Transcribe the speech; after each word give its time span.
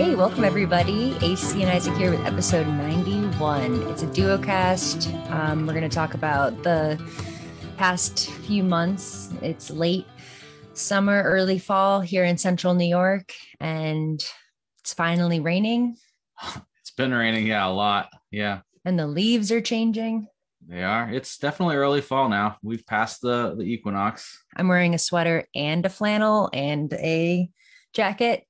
Hey, 0.00 0.14
welcome 0.14 0.44
everybody. 0.44 1.14
AC 1.20 1.60
and 1.60 1.70
Isaac 1.70 1.94
here 1.98 2.10
with 2.10 2.24
episode 2.24 2.66
91. 2.66 3.82
It's 3.90 4.02
a 4.02 4.06
duo 4.06 4.38
cast. 4.38 5.12
Um, 5.28 5.66
we're 5.66 5.74
going 5.74 5.86
to 5.86 5.94
talk 5.94 6.14
about 6.14 6.62
the 6.62 6.98
past 7.76 8.30
few 8.30 8.62
months. 8.62 9.28
It's 9.42 9.68
late 9.68 10.06
summer, 10.72 11.22
early 11.22 11.58
fall 11.58 12.00
here 12.00 12.24
in 12.24 12.38
central 12.38 12.72
New 12.72 12.86
York, 12.86 13.34
and 13.60 14.24
it's 14.78 14.94
finally 14.94 15.38
raining. 15.38 15.98
It's 16.80 16.92
been 16.96 17.12
raining, 17.12 17.46
yeah, 17.46 17.66
a 17.66 17.68
lot. 17.68 18.08
Yeah, 18.30 18.60
And 18.86 18.98
the 18.98 19.06
leaves 19.06 19.52
are 19.52 19.60
changing. 19.60 20.28
they 20.66 20.82
are. 20.82 21.12
It's 21.12 21.36
definitely 21.36 21.76
early 21.76 22.00
fall 22.00 22.30
now. 22.30 22.56
We've 22.62 22.86
passed 22.86 23.20
the 23.20 23.54
the 23.54 23.64
equinox. 23.64 24.42
I'm 24.56 24.68
wearing 24.68 24.94
a 24.94 24.98
sweater 24.98 25.44
and 25.54 25.84
a 25.84 25.90
flannel 25.90 26.48
and 26.54 26.90
a 26.94 27.50
jacket. 27.92 28.46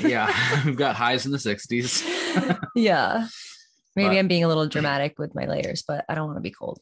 Yeah, 0.00 0.32
we've 0.64 0.76
got 0.76 0.96
highs 0.96 1.26
in 1.26 1.32
the 1.32 1.38
60s. 1.38 2.02
yeah. 2.74 3.28
Maybe 3.96 4.08
But- 4.14 4.18
I'm 4.18 4.28
being 4.28 4.44
a 4.44 4.48
little 4.48 4.66
dramatic 4.66 5.18
with 5.18 5.34
my 5.34 5.46
layers, 5.46 5.82
but 5.86 6.04
I 6.08 6.14
don't 6.14 6.26
want 6.26 6.38
to 6.38 6.42
be 6.42 6.50
cold. 6.50 6.80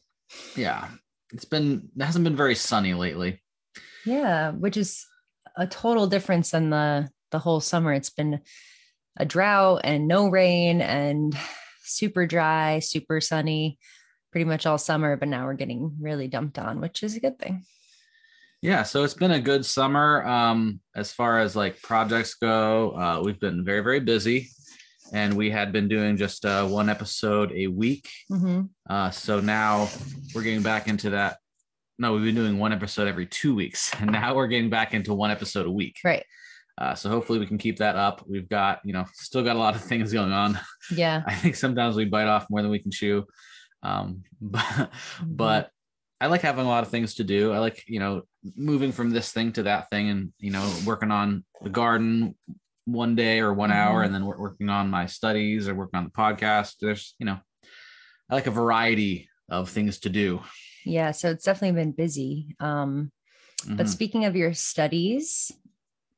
Yeah, 0.55 0.87
it's 1.31 1.45
been 1.45 1.89
it 1.95 2.03
hasn't 2.03 2.23
been 2.23 2.35
very 2.35 2.55
sunny 2.55 2.93
lately. 2.93 3.41
Yeah, 4.05 4.51
which 4.51 4.77
is 4.77 5.05
a 5.55 5.67
total 5.67 6.07
difference 6.07 6.51
than 6.51 6.69
the 6.71 7.09
the 7.31 7.39
whole 7.39 7.59
summer. 7.59 7.93
It's 7.93 8.09
been 8.09 8.41
a 9.17 9.25
drought 9.25 9.81
and 9.83 10.07
no 10.07 10.27
rain 10.29 10.81
and 10.81 11.37
super 11.83 12.25
dry, 12.25 12.79
super 12.79 13.21
sunny 13.21 13.77
pretty 14.31 14.45
much 14.45 14.65
all 14.65 14.79
summer, 14.79 15.15
but 15.15 15.27
now 15.27 15.45
we're 15.45 15.53
getting 15.53 15.95
really 16.01 16.27
dumped 16.27 16.57
on, 16.57 16.81
which 16.81 17.03
is 17.03 17.15
a 17.15 17.19
good 17.19 17.37
thing. 17.37 17.63
Yeah, 18.63 18.83
so 18.83 19.03
it's 19.03 19.13
been 19.13 19.31
a 19.31 19.41
good 19.41 19.65
summer. 19.65 20.25
Um, 20.25 20.79
as 20.95 21.11
far 21.11 21.39
as 21.39 21.53
like 21.53 21.81
projects 21.81 22.35
go, 22.35 22.91
uh, 22.91 23.21
we've 23.21 23.39
been 23.39 23.65
very 23.65 23.81
very 23.81 23.99
busy, 23.99 24.47
and 25.11 25.33
we 25.35 25.49
had 25.51 25.73
been 25.73 25.89
doing 25.89 26.15
just 26.15 26.45
uh, 26.45 26.65
one 26.65 26.87
episode 26.87 27.51
a 27.51 27.67
week. 27.67 28.09
Mhm. 28.31 28.69
Uh, 28.89 29.09
so 29.11 29.41
now 29.41 29.89
we're 30.33 30.43
getting 30.43 30.63
back 30.63 30.87
into 30.87 31.09
that. 31.09 31.39
No, 31.99 32.13
we've 32.13 32.23
been 32.23 32.35
doing 32.35 32.57
one 32.57 32.71
episode 32.71 33.09
every 33.09 33.25
two 33.27 33.53
weeks, 33.53 33.91
and 33.99 34.09
now 34.13 34.33
we're 34.33 34.47
getting 34.47 34.69
back 34.69 34.93
into 34.93 35.13
one 35.13 35.29
episode 35.29 35.65
a 35.65 35.71
week. 35.71 35.97
Right. 36.05 36.23
Uh, 36.77 36.95
so 36.95 37.09
hopefully 37.09 37.39
we 37.39 37.45
can 37.45 37.57
keep 37.57 37.79
that 37.79 37.97
up. 37.97 38.23
We've 38.27 38.47
got, 38.49 38.79
you 38.85 38.93
know, 38.93 39.05
still 39.13 39.43
got 39.43 39.57
a 39.57 39.59
lot 39.59 39.75
of 39.75 39.81
things 39.83 40.11
going 40.13 40.31
on. 40.31 40.57
Yeah. 40.89 41.21
I 41.27 41.35
think 41.35 41.55
sometimes 41.55 41.95
we 41.97 42.05
bite 42.05 42.27
off 42.27 42.47
more 42.49 42.61
than 42.61 42.71
we 42.71 42.79
can 42.79 42.91
chew. 42.91 43.25
Um, 43.83 44.23
but, 44.41 44.61
Mm-hmm. 44.63 45.35
but 45.35 45.69
I 46.21 46.27
like 46.27 46.41
having 46.41 46.65
a 46.65 46.69
lot 46.69 46.83
of 46.83 46.89
things 46.89 47.15
to 47.15 47.25
do. 47.25 47.51
I 47.51 47.59
like, 47.59 47.83
you 47.87 47.99
know, 47.99 48.23
moving 48.55 48.91
from 48.91 49.09
this 49.09 49.31
thing 49.31 49.51
to 49.53 49.63
that 49.63 49.89
thing 49.89 50.09
and, 50.09 50.33
you 50.39 50.51
know, 50.51 50.69
working 50.85 51.11
on 51.11 51.43
the 51.61 51.69
garden 51.69 52.35
one 52.85 53.15
day 53.15 53.39
or 53.39 53.53
one 53.53 53.71
hour 53.71 54.01
Mhm. 54.01 54.05
and 54.07 54.15
then 54.15 54.25
working 54.25 54.69
on 54.69 54.89
my 54.89 55.05
studies 55.05 55.67
or 55.69 55.75
working 55.75 55.97
on 55.97 56.03
the 56.03 56.11
podcast. 56.11 56.75
There's, 56.81 57.15
you 57.19 57.25
know, 57.25 57.39
I 58.29 58.35
like 58.35 58.47
a 58.47 58.51
variety 58.51 59.29
of 59.49 59.69
things 59.69 59.99
to 60.01 60.09
do. 60.09 60.41
Yeah. 60.85 61.11
So 61.11 61.29
it's 61.31 61.45
definitely 61.45 61.81
been 61.81 61.93
busy. 61.93 62.55
Um, 62.59 63.11
but 63.65 63.85
Mhm. 63.85 63.89
speaking 63.89 64.25
of 64.25 64.35
your 64.35 64.53
studies, 64.53 65.51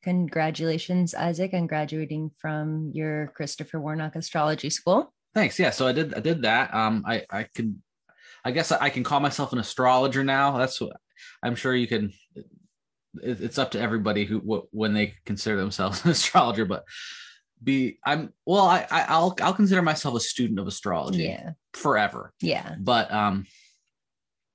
congratulations, 0.01 1.13
Isaac, 1.13 1.53
on 1.53 1.67
graduating 1.67 2.31
from 2.39 2.91
your 2.93 3.27
Christopher 3.35 3.79
Warnock 3.79 4.15
Astrology 4.15 4.69
School. 4.69 5.13
Thanks. 5.33 5.59
Yeah. 5.59 5.71
So 5.71 5.85
I 5.85 5.91
did. 5.91 6.13
I 6.13 6.19
did 6.21 6.41
that. 6.43 6.73
Um. 6.73 7.03
I. 7.05 7.25
I 7.29 7.43
could. 7.43 7.79
I 8.43 8.51
guess 8.51 8.71
I 8.71 8.89
can 8.89 9.03
call 9.03 9.19
myself 9.19 9.51
an 9.53 9.59
astrologer 9.59 10.23
now. 10.23 10.57
That's 10.57 10.79
what 10.79 10.95
I'm 11.43 11.55
sure 11.55 11.75
you 11.75 11.87
can. 11.87 12.13
It, 13.21 13.41
it's 13.41 13.57
up 13.57 13.71
to 13.71 13.79
everybody 13.79 14.25
who 14.25 14.39
what, 14.39 14.65
when 14.71 14.93
they 14.93 15.13
consider 15.25 15.57
themselves 15.57 16.01
an 16.05 16.11
astrologer, 16.11 16.65
but 16.65 16.83
be 17.63 17.97
I'm 18.05 18.33
well. 18.45 18.65
I, 18.65 18.85
I 18.91 19.01
I'll 19.07 19.35
I'll 19.41 19.53
consider 19.53 19.81
myself 19.81 20.15
a 20.15 20.19
student 20.19 20.59
of 20.59 20.67
astrology 20.67 21.23
Yeah. 21.23 21.51
forever. 21.73 22.33
Yeah. 22.41 22.75
But 22.79 23.11
um, 23.11 23.45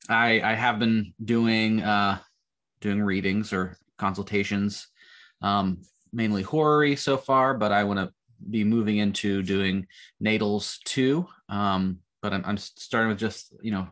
I 0.08 0.40
I 0.42 0.54
have 0.54 0.78
been 0.78 1.14
doing 1.24 1.82
uh 1.82 2.18
doing 2.80 3.02
readings 3.02 3.52
or 3.52 3.76
consultations, 3.98 4.88
um 5.42 5.82
mainly 6.12 6.42
horary 6.42 6.96
so 6.96 7.16
far, 7.16 7.54
but 7.54 7.72
I 7.72 7.84
want 7.84 8.00
to 8.00 8.12
be 8.50 8.64
moving 8.64 8.96
into 8.98 9.42
doing 9.42 9.86
natals 10.18 10.78
too. 10.84 11.26
Um, 11.48 11.98
but 12.22 12.32
I'm, 12.32 12.42
I'm 12.44 12.56
starting 12.56 13.08
with 13.10 13.18
just 13.18 13.54
you 13.62 13.70
know 13.70 13.88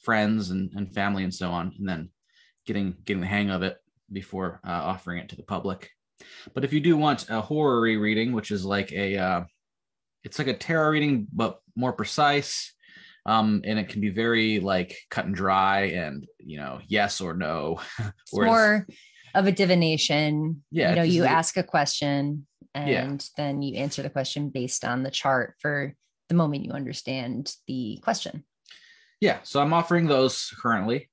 friends 0.00 0.50
and, 0.50 0.70
and 0.76 0.92
family 0.94 1.24
and 1.24 1.34
so 1.34 1.50
on, 1.50 1.72
and 1.78 1.88
then 1.88 2.10
getting 2.66 2.94
getting 3.04 3.20
the 3.20 3.26
hang 3.26 3.50
of 3.50 3.62
it 3.62 3.76
before 4.12 4.60
uh, 4.66 4.70
offering 4.70 5.18
it 5.18 5.28
to 5.30 5.36
the 5.36 5.42
public. 5.42 5.90
But 6.54 6.64
if 6.64 6.72
you 6.72 6.80
do 6.80 6.96
want 6.96 7.28
a 7.30 7.40
horary 7.40 7.96
reading, 7.96 8.32
which 8.32 8.50
is 8.50 8.64
like 8.64 8.92
a 8.92 9.16
uh, 9.16 9.44
it's 10.24 10.38
like 10.38 10.48
a 10.48 10.54
tarot 10.54 10.90
reading 10.90 11.26
but 11.32 11.58
more 11.76 11.92
precise, 11.92 12.74
um, 13.26 13.62
and 13.64 13.78
it 13.78 13.88
can 13.88 14.00
be 14.00 14.10
very 14.10 14.60
like 14.60 14.96
cut 15.10 15.26
and 15.26 15.34
dry 15.34 15.80
and 15.82 16.26
you 16.38 16.58
know 16.58 16.80
yes 16.88 17.20
or 17.20 17.34
no. 17.34 17.80
It's 17.98 18.32
Whereas- 18.32 18.50
more 18.50 18.86
of 19.34 19.46
a 19.46 19.52
divination. 19.52 20.64
Yeah, 20.70 20.90
You 20.90 20.96
know, 20.96 21.02
you 21.02 21.22
the- 21.22 21.30
ask 21.30 21.56
a 21.56 21.62
question 21.62 22.46
and 22.74 22.90
Yeah. 22.90 23.16
then 23.36 23.62
you 23.62 23.76
answer 23.76 24.02
the 24.02 24.10
question 24.10 24.48
based 24.48 24.84
on 24.84 25.02
the 25.02 25.10
chart 25.10 25.54
for 25.60 25.94
the 26.28 26.34
moment 26.34 26.64
you 26.64 26.72
understand 26.72 27.52
the 27.66 27.98
question. 28.02 28.44
Yeah 29.20 29.38
so 29.42 29.60
i'm 29.60 29.72
offering 29.72 30.06
those 30.06 30.52
currently. 30.62 31.08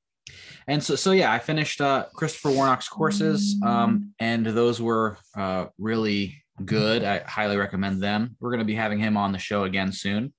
And 0.68 0.84
so 0.84 0.96
so 0.96 1.12
yeah 1.12 1.32
i 1.32 1.40
finished 1.40 1.80
uh 1.82 2.06
christopher 2.14 2.52
warnock's 2.52 2.88
courses 2.90 3.56
um 3.64 4.14
and 4.20 4.46
those 4.46 4.82
were 4.82 5.18
uh 5.38 5.66
really 5.78 6.44
good. 6.64 7.04
I 7.04 7.20
highly 7.20 7.58
recommend 7.58 8.02
them. 8.02 8.36
We're 8.40 8.50
going 8.52 8.60
to 8.60 8.66
be 8.66 8.76
having 8.76 8.98
him 9.00 9.18
on 9.18 9.34
the 9.34 9.38
show 9.38 9.66
again 9.66 9.92
soon. 9.92 10.34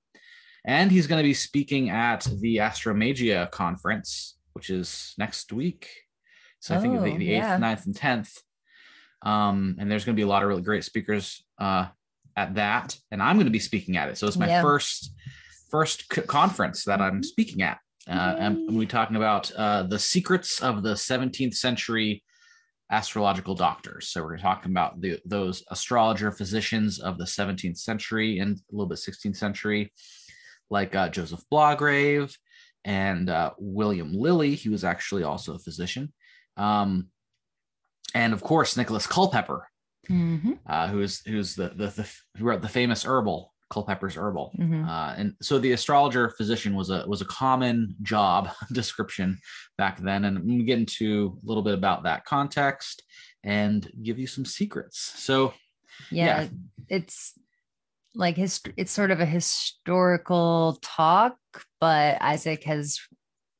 And 0.65 0.91
he's 0.91 1.05
going 1.05 1.21
to 1.21 1.27
be 1.27 1.35
speaking 1.35 1.91
at 1.91 2.27
the 2.41 2.57
astromagia 2.57 3.49
conference 3.51 4.35
which 4.53 4.69
is 4.71 5.13
next 5.17 5.53
week. 5.53 5.87
So 6.59 6.75
i 6.75 6.79
think 6.79 6.93
the, 6.95 6.99
Oh, 6.99 7.17
the 7.17 7.29
8th 7.29 7.29
yeah. 7.29 7.57
9th 7.59 7.85
and 7.85 7.95
10th 7.95 8.31
um 9.21 9.75
and 9.79 9.89
there's 9.89 10.05
going 10.05 10.15
to 10.15 10.19
be 10.19 10.23
a 10.23 10.27
lot 10.27 10.43
of 10.43 10.49
really 10.49 10.61
great 10.61 10.83
speakers 10.83 11.43
uh 11.59 11.87
at 12.35 12.55
that. 12.55 12.97
And 13.11 13.21
i'm 13.23 13.35
going 13.37 13.45
to 13.47 13.51
be 13.51 13.59
speaking 13.59 13.95
at 13.97 14.09
it. 14.09 14.17
So 14.17 14.27
it's 14.27 14.37
my 14.37 14.47
Yeah. 14.47 14.61
first 14.61 15.13
first 15.69 16.05
c- 16.13 16.21
conference 16.21 16.83
that 16.83 17.01
i'm 17.01 17.23
speaking 17.23 17.61
at 17.61 17.79
uh, 18.09 18.35
and 18.39 18.77
we're 18.77 18.87
talking 18.87 19.17
about 19.17 19.51
uh, 19.57 19.83
the 19.83 19.99
secrets 19.99 20.61
of 20.61 20.81
the 20.81 20.93
17th 20.93 21.53
century 21.55 22.23
astrological 22.89 23.53
doctors. 23.53 24.07
So 24.07 24.23
we're 24.23 24.37
talking 24.37 24.71
about 24.71 25.01
the, 25.01 25.19
those 25.25 25.61
astrologer 25.69 26.31
physicians 26.31 26.99
of 26.99 27.17
the 27.17 27.25
17th 27.25 27.77
century 27.77 28.39
and 28.39 28.55
a 28.57 28.61
little 28.71 28.87
bit 28.87 28.97
16th 28.99 29.35
century, 29.35 29.91
like 30.69 30.95
uh, 30.95 31.09
Joseph 31.09 31.43
Blagrave 31.51 32.33
and 32.85 33.29
uh, 33.29 33.51
William 33.59 34.13
Lilly. 34.13 34.55
He 34.55 34.69
was 34.69 34.85
actually 34.85 35.23
also 35.23 35.55
a 35.55 35.59
physician. 35.59 36.13
Um, 36.55 37.09
and 38.15 38.31
of 38.31 38.41
course, 38.41 38.77
Nicholas 38.77 39.05
Culpeper, 39.05 39.67
Mhm, 40.09 40.59
uh, 40.65 40.87
who's 40.87 41.19
who's 41.27 41.55
the, 41.55 41.67
the, 41.75 41.87
the 41.87 42.09
who 42.37 42.45
wrote 42.45 42.61
the 42.61 42.69
famous 42.69 43.03
herbal 43.03 43.53
Culpeper's 43.69 44.15
herbal. 44.15 44.53
mhm. 44.57 44.87
Uh, 44.87 45.13
and 45.17 45.33
so 45.41 45.59
the 45.59 45.73
astrologer 45.73 46.29
physician 46.29 46.75
was 46.75 46.89
a 46.89 47.05
was 47.07 47.21
a 47.21 47.25
common 47.25 47.95
job 48.01 48.49
description 48.71 49.37
back 49.77 49.99
then, 49.99 50.25
and 50.25 50.37
I'm 50.37 50.47
gonna 50.47 50.63
get 50.63 50.79
into 50.79 51.37
a 51.43 51.47
little 51.47 51.63
bit 51.63 51.73
about 51.73 52.03
that 52.03 52.25
context 52.25 53.03
and 53.43 53.89
give 54.01 54.19
you 54.19 54.27
some 54.27 54.45
secrets. 54.45 54.99
So 55.17 55.53
yeah, 56.11 56.41
yeah. 56.41 56.47
it's 56.89 57.33
like 58.17 58.35
his 58.35 58.61
it's 58.75 58.91
sort 58.91 59.11
of 59.11 59.19
a 59.19 59.25
historical 59.25 60.79
talk 60.81 61.37
but 61.79 62.17
isaac 62.21 62.63
has 62.63 62.99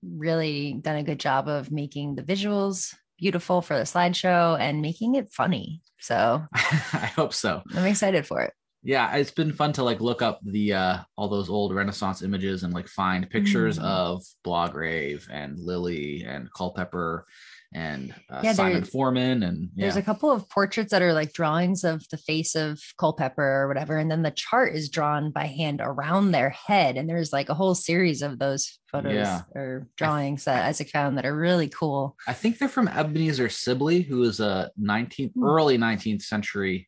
really 0.03 0.73
done 0.81 0.97
a 0.97 1.03
good 1.03 1.19
job 1.19 1.47
of 1.47 1.71
making 1.71 2.15
the 2.15 2.23
visuals 2.23 2.93
beautiful 3.17 3.61
for 3.61 3.77
the 3.77 3.83
slideshow 3.83 4.59
and 4.59 4.81
making 4.81 5.15
it 5.15 5.31
funny 5.31 5.81
so 5.99 6.43
I 6.53 7.11
hope 7.15 7.33
so. 7.33 7.61
i'm 7.75 7.85
excited 7.85 8.25
for 8.25 8.41
it 8.41 8.53
Yeah, 8.87 9.13
it's 9.17 9.31
been 9.31 9.51
fun 9.51 9.73
to 9.73 9.83
like 9.83 9.99
look 9.99 10.21
up 10.21 10.39
the 10.45 10.73
uh 10.73 10.97
all 11.17 11.27
those 11.27 11.49
old 11.49 11.75
Renaissance 11.75 12.21
images 12.21 12.63
and 12.63 12.73
like 12.73 12.87
find 12.87 13.29
pictures 13.29 13.77
Mm. 13.77 13.83
of 13.83 14.23
Blagrave 14.45 15.27
and 15.29 15.59
Lilly 15.59 16.23
and 16.23 16.47
Culpeper 16.53 17.25
and 17.73 18.15
uh, 18.29 18.39
Yeah, 18.45 18.53
Simon 18.53 18.85
Forman 18.85 19.43
and 19.43 19.69
yeah. 19.75 19.83
there's 19.83 19.97
a 19.97 20.01
couple 20.01 20.31
of 20.31 20.47
portraits 20.49 20.91
that 20.91 21.01
are 21.01 21.11
like 21.11 21.33
drawings 21.33 21.83
of 21.83 22.01
the 22.11 22.17
face 22.17 22.55
of 22.55 22.79
Culpeper 22.97 23.43
or 23.43 23.67
whatever 23.67 23.97
and 23.97 24.09
then 24.09 24.21
the 24.21 24.31
chart 24.31 24.73
is 24.73 24.87
drawn 24.87 25.31
by 25.31 25.47
hand 25.47 25.81
around 25.83 26.31
their 26.31 26.51
head 26.51 26.95
and 26.95 27.09
there's 27.09 27.33
like 27.33 27.49
a 27.49 27.53
whole 27.53 27.75
series 27.75 28.21
of 28.21 28.39
those 28.39 28.79
photos 28.89 29.15
Yeah. 29.15 29.41
or 29.53 29.89
drawings 29.97 30.45
that 30.45 30.63
isaac 30.63 30.87
found 30.91 31.17
that 31.17 31.25
are 31.25 31.35
really 31.35 31.67
cool 31.67 32.15
I 32.25 32.31
think 32.31 32.57
they're 32.57 32.69
from 32.69 32.87
Ebenezer 32.87 33.49
Sibly, 33.49 34.01
who 34.01 34.23
is 34.23 34.39
a 34.39 34.71
19th, 34.81 35.33
Hmm. 35.33 35.43
early 35.43 35.77
19th 35.77 36.21
century, 36.21 36.87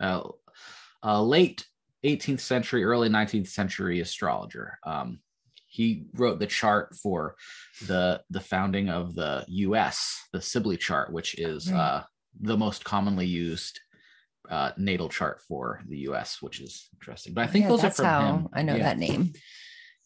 uh, 0.00 0.22
uh, 1.04 1.22
late 1.22 1.66
18th 2.04 2.40
century, 2.40 2.84
early 2.84 3.08
19th 3.08 3.48
century 3.48 4.00
astrologer. 4.00 4.78
Um, 4.84 5.20
he 5.66 6.06
wrote 6.14 6.40
the 6.40 6.46
chart 6.46 6.96
for 6.96 7.36
the 7.86 8.22
the 8.28 8.40
founding 8.40 8.88
of 8.90 9.14
the 9.14 9.44
U.S. 9.48 10.26
the 10.32 10.40
Sibly 10.40 10.76
chart, 10.76 11.12
which 11.12 11.38
is 11.38 11.70
uh, 11.70 12.02
the 12.40 12.56
most 12.56 12.84
commonly 12.84 13.26
used 13.26 13.78
uh, 14.50 14.72
natal 14.76 15.08
chart 15.08 15.40
for 15.46 15.80
the 15.88 15.98
U.S., 15.98 16.38
which 16.40 16.60
is 16.60 16.88
interesting. 16.94 17.34
But 17.34 17.44
I 17.44 17.46
think 17.46 17.64
Yeah, 17.64 17.68
those 17.68 17.84
are 17.84 17.90
from 17.90 18.04
how 18.04 18.36
him. 18.36 18.48
I 18.52 18.62
know 18.62 18.74
yeah. 18.74 18.82
that 18.82 18.98
name. 18.98 19.32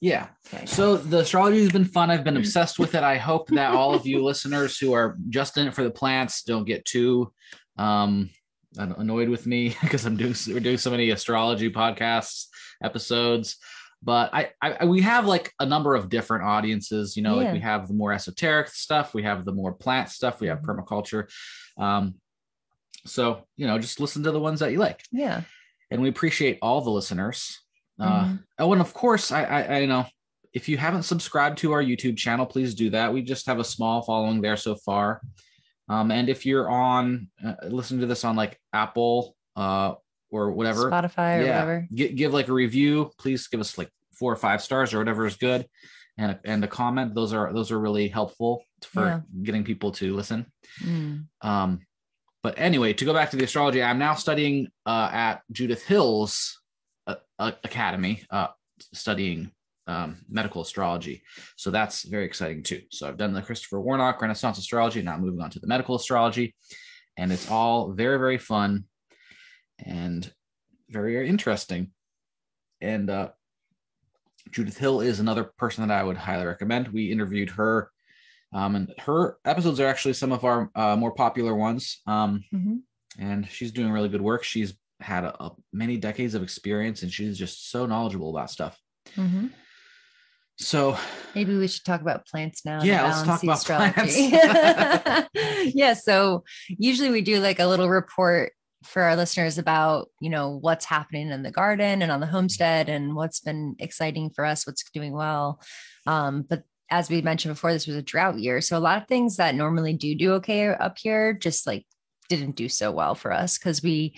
Yeah. 0.00 0.28
Okay. 0.52 0.66
So 0.66 0.98
the 0.98 1.20
astrology 1.20 1.60
has 1.60 1.72
been 1.72 1.86
fun. 1.86 2.10
I've 2.10 2.24
been 2.24 2.36
obsessed 2.36 2.78
with 2.78 2.94
it. 2.94 3.02
I 3.02 3.16
hope 3.16 3.48
that 3.48 3.72
all 3.72 3.94
of 3.94 4.06
you 4.06 4.22
listeners 4.24 4.76
who 4.76 4.92
are 4.92 5.16
just 5.30 5.56
in 5.56 5.68
it 5.68 5.74
for 5.74 5.82
the 5.82 5.90
plants 5.90 6.42
don't 6.42 6.66
get 6.66 6.84
too 6.84 7.32
um, 7.78 8.28
annoyed 8.76 9.28
with 9.28 9.46
me 9.46 9.76
because 9.82 10.04
I'm 10.04 10.16
doing 10.16 10.34
we're 10.48 10.60
doing 10.60 10.78
so 10.78 10.90
many 10.90 11.10
astrology 11.10 11.70
podcasts 11.70 12.46
episodes. 12.82 13.56
But 14.02 14.34
I, 14.34 14.50
I 14.60 14.84
we 14.84 15.00
have 15.00 15.26
like 15.26 15.52
a 15.60 15.66
number 15.66 15.94
of 15.94 16.10
different 16.10 16.44
audiences. 16.44 17.16
You 17.16 17.22
know, 17.22 17.38
Yeah. 17.40 17.44
like 17.46 17.52
we 17.54 17.60
have 17.60 17.88
the 17.88 17.94
more 17.94 18.12
esoteric 18.12 18.68
stuff, 18.68 19.14
we 19.14 19.22
have 19.22 19.44
the 19.44 19.52
more 19.52 19.72
plant 19.72 20.10
stuff, 20.10 20.40
we 20.40 20.48
have 20.48 20.60
Mhm. 20.60 20.66
permaculture. 20.66 21.30
Um, 21.78 22.14
so 23.06 23.44
you 23.56 23.66
know, 23.66 23.78
just 23.78 24.00
listen 24.00 24.22
to 24.24 24.30
the 24.30 24.40
ones 24.40 24.60
that 24.60 24.72
you 24.72 24.78
like 24.78 25.02
yeah. 25.12 25.42
and 25.90 26.00
we 26.02 26.08
appreciate 26.08 26.58
all 26.62 26.80
the 26.80 26.90
listeners. 26.90 27.60
Uh, 28.00 28.24
Mhm. 28.24 28.42
Oh, 28.58 28.72
and 28.72 28.80
of 28.82 28.92
course, 28.92 29.30
I, 29.32 29.44
I, 29.44 29.74
I 29.78 29.86
know 29.86 30.06
if 30.52 30.68
you 30.68 30.76
haven't 30.76 31.02
subscribed 31.04 31.58
to 31.58 31.72
our 31.72 31.82
YouTube 31.82 32.16
channel, 32.16 32.46
please 32.46 32.74
do 32.74 32.90
that. 32.90 33.12
We 33.12 33.22
just 33.22 33.46
have 33.46 33.58
a 33.58 33.64
small 33.64 34.02
following 34.02 34.40
there 34.40 34.56
so 34.56 34.74
far. 34.76 35.20
Um, 35.88 36.10
and 36.10 36.28
if 36.28 36.46
you're 36.46 36.68
on, 36.70 37.28
uh, 37.44 37.54
listen 37.68 38.00
to 38.00 38.06
this 38.06 38.24
on 38.24 38.36
like 38.36 38.58
Apple 38.72 39.36
uh, 39.56 39.94
or 40.30 40.52
whatever, 40.52 40.90
Spotify 40.90 41.38
or 41.40 41.42
yeah, 41.42 41.60
whatever. 41.64 41.88
gi- 41.92 42.12
give 42.14 42.32
like 42.32 42.48
a 42.48 42.52
review. 42.52 43.10
Please 43.18 43.46
give 43.48 43.60
us 43.60 43.76
like 43.76 43.90
four 44.18 44.32
or 44.32 44.36
five 44.36 44.62
stars 44.62 44.94
or 44.94 44.98
whatever 44.98 45.26
is 45.26 45.36
good, 45.36 45.66
and 46.16 46.32
a, 46.32 46.40
and 46.44 46.64
a 46.64 46.68
comment. 46.68 47.14
Those 47.14 47.32
are 47.34 47.52
those 47.52 47.70
are 47.70 47.78
really 47.78 48.08
helpful 48.08 48.64
for 48.82 49.04
Yeah. 49.04 49.20
getting 49.42 49.64
people 49.64 49.92
to 49.92 50.14
listen. 50.16 50.46
Mm. 50.82 51.26
Um, 51.42 51.80
but 52.42 52.54
anyway, 52.58 52.92
to 52.94 53.04
go 53.04 53.12
back 53.14 53.30
to 53.30 53.36
the 53.36 53.44
astrology, 53.44 53.82
I'm 53.82 53.98
now 53.98 54.14
studying 54.14 54.68
uh, 54.86 55.10
at 55.12 55.42
Judith 55.52 55.82
Hill's 55.84 56.60
uh, 57.06 57.16
uh, 57.38 57.52
academy, 57.62 58.22
uh, 58.30 58.48
studying 58.92 59.50
um, 59.86 60.24
medical 60.28 60.62
astrology. 60.62 61.22
So 61.56 61.70
that's 61.70 62.02
very 62.04 62.24
exciting 62.24 62.62
too. 62.62 62.82
So 62.90 63.06
I've 63.08 63.16
done 63.18 63.32
the 63.34 63.42
Christopher 63.42 63.80
Warnock 63.80 64.20
Renaissance 64.22 64.58
astrology, 64.58 65.02
now 65.02 65.16
moving 65.18 65.40
on 65.40 65.50
to 65.50 65.58
the 65.60 65.66
medical 65.66 65.94
astrology, 65.96 66.54
and 67.16 67.32
it's 67.32 67.50
all 67.50 67.92
very 67.92 68.18
very 68.18 68.38
fun 68.38 68.84
and 69.84 70.32
very, 70.90 71.12
very 71.12 71.28
interesting. 71.28 71.90
And 72.80 73.10
uh, 73.10 73.30
Judith 74.50 74.78
Hill 74.78 75.00
is 75.00 75.20
another 75.20 75.44
person 75.58 75.86
that 75.86 75.94
I 75.98 76.02
would 76.04 76.16
highly 76.16 76.46
recommend. 76.46 76.88
We 76.88 77.10
interviewed 77.10 77.50
her 77.50 77.90
um, 78.52 78.76
and 78.76 78.94
her 79.00 79.36
episodes 79.44 79.80
are 79.80 79.86
actually 79.88 80.14
some 80.14 80.30
of 80.30 80.44
our 80.44 80.70
uh, 80.76 80.94
more 80.96 81.12
popular 81.12 81.54
ones. 81.56 82.00
Um, 82.06 82.44
Mhm. 82.52 82.82
and 83.18 83.48
she's 83.50 83.72
doing 83.72 83.90
really 83.90 84.08
good 84.08 84.22
work. 84.22 84.44
She's 84.44 84.74
had 85.00 85.24
a, 85.24 85.42
a- 85.42 85.56
many 85.72 85.96
decades 85.96 86.34
of 86.34 86.42
experience, 86.44 87.02
and 87.02 87.10
she's 87.12 87.36
just 87.36 87.70
so 87.70 87.84
knowledgeable 87.86 88.30
about 88.30 88.50
stuff. 88.50 88.78
Mhm. 89.16 89.50
So 90.56 90.96
Maybe 91.34 91.56
we 91.56 91.66
should 91.66 91.84
talk 91.84 92.00
about 92.00 92.26
plants 92.26 92.64
now. 92.64 92.82
Yeah, 92.82 93.04
let's 93.04 93.22
talk 93.22 93.42
about 93.42 93.56
astrology. 93.58 94.30
yeah. 95.74 95.94
So 95.94 96.44
usually 96.68 97.10
we 97.10 97.22
do 97.22 97.40
like 97.40 97.58
a 97.58 97.66
little 97.66 97.88
report 97.88 98.52
for 98.84 99.02
our 99.02 99.16
listeners 99.16 99.58
about, 99.58 100.08
you 100.20 100.30
know, 100.30 100.58
what's 100.60 100.84
happening 100.84 101.30
in 101.30 101.42
the 101.42 101.50
garden 101.50 102.02
and 102.02 102.12
on 102.12 102.20
the 102.20 102.26
homestead 102.26 102.88
and 102.88 103.16
what's 103.16 103.40
been 103.40 103.74
exciting 103.78 104.30
for 104.30 104.44
us, 104.44 104.66
what's 104.66 104.88
doing 104.90 105.12
well. 105.12 105.60
Um, 106.06 106.44
but 106.48 106.64
as 106.90 107.10
we 107.10 107.22
mentioned 107.22 107.54
before, 107.54 107.72
this 107.72 107.86
was 107.86 107.96
a 107.96 108.02
drought 108.02 108.38
year. 108.38 108.60
So 108.60 108.76
a 108.76 108.78
lot 108.78 109.00
of 109.00 109.08
things 109.08 109.36
that 109.36 109.54
normally 109.54 109.94
do 109.94 110.14
do 110.14 110.34
okay 110.34 110.68
up 110.68 110.98
here 110.98 111.32
just 111.32 111.66
like 111.66 111.86
didn't 112.28 112.56
do 112.56 112.68
so 112.68 112.92
well 112.92 113.14
for 113.14 113.32
us 113.32 113.58
because 113.58 113.82
we 113.82 114.16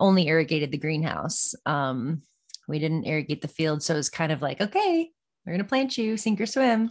only 0.00 0.26
irrigated 0.26 0.70
the 0.72 0.78
greenhouse. 0.78 1.54
Um, 1.64 2.22
we 2.68 2.78
didn't 2.78 3.06
irrigate 3.06 3.42
the 3.42 3.48
field. 3.48 3.82
So 3.82 3.94
it 3.94 3.98
was 3.98 4.10
kind 4.10 4.32
of 4.32 4.42
like, 4.42 4.60
okay, 4.60 5.10
we're 5.46 5.52
going 5.52 5.64
to 5.64 5.68
plant 5.68 5.96
you, 5.96 6.16
sink 6.16 6.40
or 6.40 6.46
swim. 6.46 6.90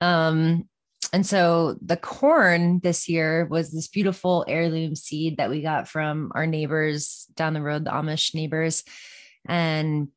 Um, 0.00 0.68
and 1.12 1.26
so 1.26 1.76
the 1.84 1.96
corn 1.96 2.80
this 2.82 3.08
year 3.08 3.46
was 3.46 3.70
this 3.70 3.88
beautiful 3.88 4.44
heirloom 4.48 4.96
seed 4.96 5.36
that 5.36 5.50
we 5.50 5.62
got 5.62 5.88
from 5.88 6.32
our 6.34 6.46
neighbors 6.46 7.26
down 7.36 7.54
the 7.54 7.62
road, 7.62 7.84
the 7.84 7.90
Amish 7.90 8.34
neighbors. 8.34 8.82
And 9.46 10.08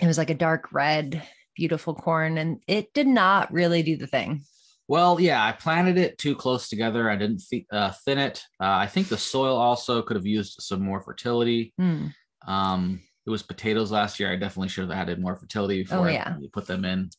it 0.00 0.06
was 0.06 0.18
like 0.18 0.30
a 0.30 0.34
dark 0.34 0.72
red, 0.72 1.22
beautiful 1.54 1.94
corn. 1.94 2.36
And 2.38 2.62
it 2.66 2.92
did 2.92 3.06
not 3.06 3.52
really 3.52 3.82
do 3.82 3.96
the 3.96 4.06
thing. 4.06 4.44
Well, 4.88 5.18
yeah, 5.20 5.44
I 5.44 5.52
planted 5.52 5.98
it 5.98 6.18
too 6.18 6.36
close 6.36 6.68
together. 6.68 7.10
I 7.10 7.16
didn't 7.16 7.42
th- 7.50 7.66
uh, 7.72 7.92
thin 8.04 8.18
it. 8.18 8.44
Uh, 8.60 8.76
I 8.76 8.86
think 8.86 9.08
the 9.08 9.18
soil 9.18 9.56
also 9.56 10.02
could 10.02 10.16
have 10.16 10.26
used 10.26 10.60
some 10.60 10.80
more 10.82 11.00
fertility. 11.00 11.72
Hmm. 11.76 12.08
Um, 12.46 13.00
it 13.26 13.30
was 13.30 13.42
potatoes 13.42 13.90
last 13.90 14.20
year. 14.20 14.30
I 14.32 14.36
definitely 14.36 14.68
should 14.68 14.88
have 14.88 14.96
added 14.96 15.20
more 15.20 15.34
fertility 15.36 15.80
oh, 15.80 15.84
before 15.84 16.08
Oh, 16.08 16.10
yeah. 16.12 16.36
you 16.38 16.48
put 16.48 16.66
them 16.66 16.84
in. 16.84 17.10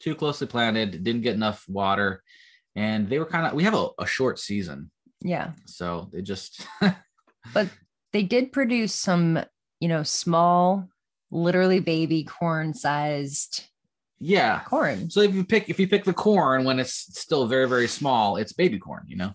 Too 0.00 0.14
closely 0.14 0.46
planted, 0.46 1.02
didn't 1.02 1.22
get 1.22 1.34
enough 1.34 1.64
water, 1.68 2.22
and 2.76 3.08
they 3.08 3.18
were 3.18 3.24
kind 3.26 3.46
of. 3.46 3.54
We 3.54 3.62
have 3.64 3.74
a, 3.74 3.88
a 3.98 4.06
short 4.06 4.38
season, 4.38 4.90
Yeah. 5.22 5.52
so 5.66 6.08
they 6.12 6.22
just. 6.22 6.66
But 7.52 7.68
they 8.14 8.22
did 8.22 8.52
produce 8.52 8.94
some, 8.94 9.38
you 9.78 9.88
know, 9.88 10.02
small, 10.02 10.88
literally 11.30 11.78
baby 11.80 12.24
corn 12.24 12.72
sized 12.72 13.64
yeah. 14.18 14.60
corn. 14.64 15.10
So 15.10 15.20
if 15.20 15.34
you 15.34 15.44
pick 15.44 15.68
if 15.68 15.78
you 15.78 15.86
pick 15.86 16.04
the 16.04 16.14
corn 16.14 16.64
when 16.64 16.78
it's 16.80 16.94
still 17.18 17.46
very 17.46 17.68
very 17.68 17.88
small, 17.88 18.36
it's 18.36 18.52
baby 18.54 18.78
corn, 18.78 19.04
you 19.08 19.16
know, 19.16 19.32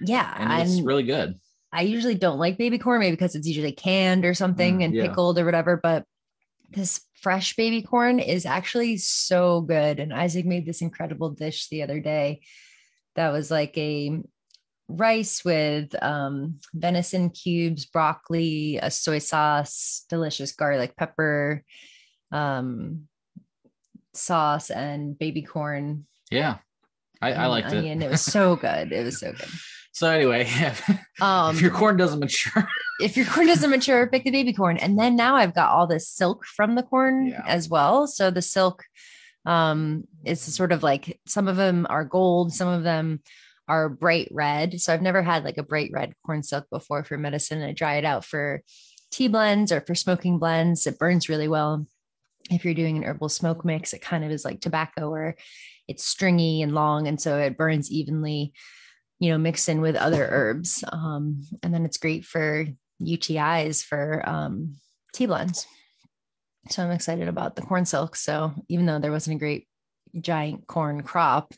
Yeah. 0.00 0.34
and 0.38 0.62
it's 0.62 0.76
and- 0.78 0.86
really 0.86 1.04
good. 1.04 1.38
I 1.76 1.82
usually 1.82 2.14
don't 2.14 2.38
like 2.38 2.56
baby 2.56 2.78
corn, 2.78 3.00
maybe 3.00 3.16
because 3.16 3.34
it's 3.34 3.46
usually 3.46 3.72
canned 3.72 4.24
or 4.24 4.32
something 4.32 4.78
Mm, 4.78 4.84
and 4.84 4.94
yeah. 4.94 5.06
pickled 5.06 5.38
or 5.38 5.44
whatever. 5.44 5.76
But 5.76 6.04
this 6.70 7.02
fresh 7.20 7.54
baby 7.54 7.82
corn 7.82 8.18
is 8.18 8.46
actually 8.46 8.96
so 8.96 9.60
good. 9.60 10.00
And 10.00 10.12
Isaac 10.12 10.46
made 10.46 10.64
this 10.64 10.80
incredible 10.80 11.30
dish 11.30 11.68
the 11.68 11.82
other 11.82 12.00
day 12.00 12.40
that 13.14 13.30
was 13.30 13.50
like 13.50 13.76
a 13.76 14.20
rice 14.88 15.44
with 15.44 15.94
um, 16.02 16.60
venison 16.72 17.28
cubes, 17.28 17.84
broccoli, 17.84 18.78
a 18.78 18.90
soy 18.90 19.18
sauce, 19.18 20.06
delicious 20.08 20.52
garlic 20.52 20.96
pepper 20.96 21.62
um, 22.32 23.08
sauce, 24.14 24.70
and 24.70 25.18
baby 25.18 25.42
corn. 25.42 26.06
Yeah, 26.30 26.56
I, 27.20 27.32
I 27.32 27.46
liked 27.46 27.72
it. 27.72 27.78
onion. 27.78 28.00
It 28.02 28.10
was 28.10 28.22
so 28.22 28.56
good. 28.56 28.92
It 28.92 29.04
was 29.04 29.20
so 29.20 29.32
good. 29.32 29.48
So 29.96 30.10
anyway, 30.10 30.46
Um, 31.22 31.54
if 31.56 31.62
your 31.62 31.70
corn 31.70 31.96
doesn't 31.96 32.18
mature, 32.20 32.68
if 33.00 33.16
your 33.16 33.24
corn 33.24 33.46
doesn't 33.46 33.70
mature, 33.70 34.06
pick 34.06 34.24
the 34.24 34.30
baby 34.30 34.52
corn. 34.52 34.76
And 34.76 34.98
then 34.98 35.16
now 35.16 35.36
I've 35.36 35.54
got 35.54 35.70
all 35.70 35.86
this 35.86 36.06
silk 36.06 36.44
from 36.44 36.74
the 36.74 36.82
corn 36.82 37.28
Yeah. 37.28 37.42
as 37.46 37.70
well. 37.70 38.06
So 38.06 38.30
the 38.30 38.42
silk 38.42 38.84
um 39.46 40.04
is 40.24 40.40
sort 40.42 40.70
of 40.72 40.82
like 40.82 41.18
some 41.26 41.48
of 41.48 41.56
them 41.56 41.86
are 41.88 42.04
gold, 42.04 42.52
some 42.52 42.68
of 42.68 42.82
them 42.82 43.22
are 43.68 43.88
bright 43.88 44.28
red. 44.32 44.78
So 44.82 44.92
I've 44.92 45.00
never 45.00 45.22
had 45.22 45.44
like 45.44 45.56
a 45.56 45.62
bright 45.62 45.90
red 45.94 46.12
corn 46.26 46.42
silk 46.42 46.66
before 46.70 47.02
for 47.02 47.16
medicine. 47.16 47.62
I 47.62 47.72
dry 47.72 47.96
it 47.96 48.04
out 48.04 48.22
for 48.22 48.62
tea 49.10 49.28
blends 49.28 49.72
or 49.72 49.80
for 49.80 49.94
smoking 49.94 50.38
blends. 50.38 50.86
It 50.86 50.98
burns 50.98 51.30
really 51.30 51.48
well. 51.48 51.86
If 52.50 52.66
you're 52.66 52.74
doing 52.74 52.98
an 52.98 53.04
herbal 53.04 53.30
smoke 53.30 53.64
mix, 53.64 53.94
it 53.94 54.02
kind 54.02 54.24
of 54.24 54.30
is 54.30 54.44
like 54.44 54.60
tobacco 54.60 55.10
where 55.10 55.36
it's 55.88 56.04
stringy 56.04 56.60
and 56.60 56.74
long. 56.74 57.08
And 57.08 57.18
so 57.18 57.38
it 57.38 57.56
burns 57.56 57.90
evenly 57.90 58.52
you 59.18 59.30
know, 59.30 59.38
mix 59.38 59.68
in 59.68 59.80
with 59.80 59.96
other 59.96 60.26
herbs. 60.30 60.84
Um, 60.90 61.42
and 61.62 61.72
then 61.72 61.84
it's 61.84 61.98
great 61.98 62.24
for 62.24 62.66
UTIs 63.00 63.84
for 63.84 64.22
um, 64.28 64.76
tea 65.12 65.26
blends. 65.26 65.66
So 66.68 66.82
I'm 66.82 66.90
excited 66.90 67.28
about 67.28 67.56
the 67.56 67.62
corn 67.62 67.84
silk. 67.84 68.16
So 68.16 68.52
even 68.68 68.86
though 68.86 68.98
there 68.98 69.12
wasn't 69.12 69.36
a 69.36 69.38
great 69.38 69.68
giant 70.20 70.66
corn 70.66 71.02
crop, 71.02 71.54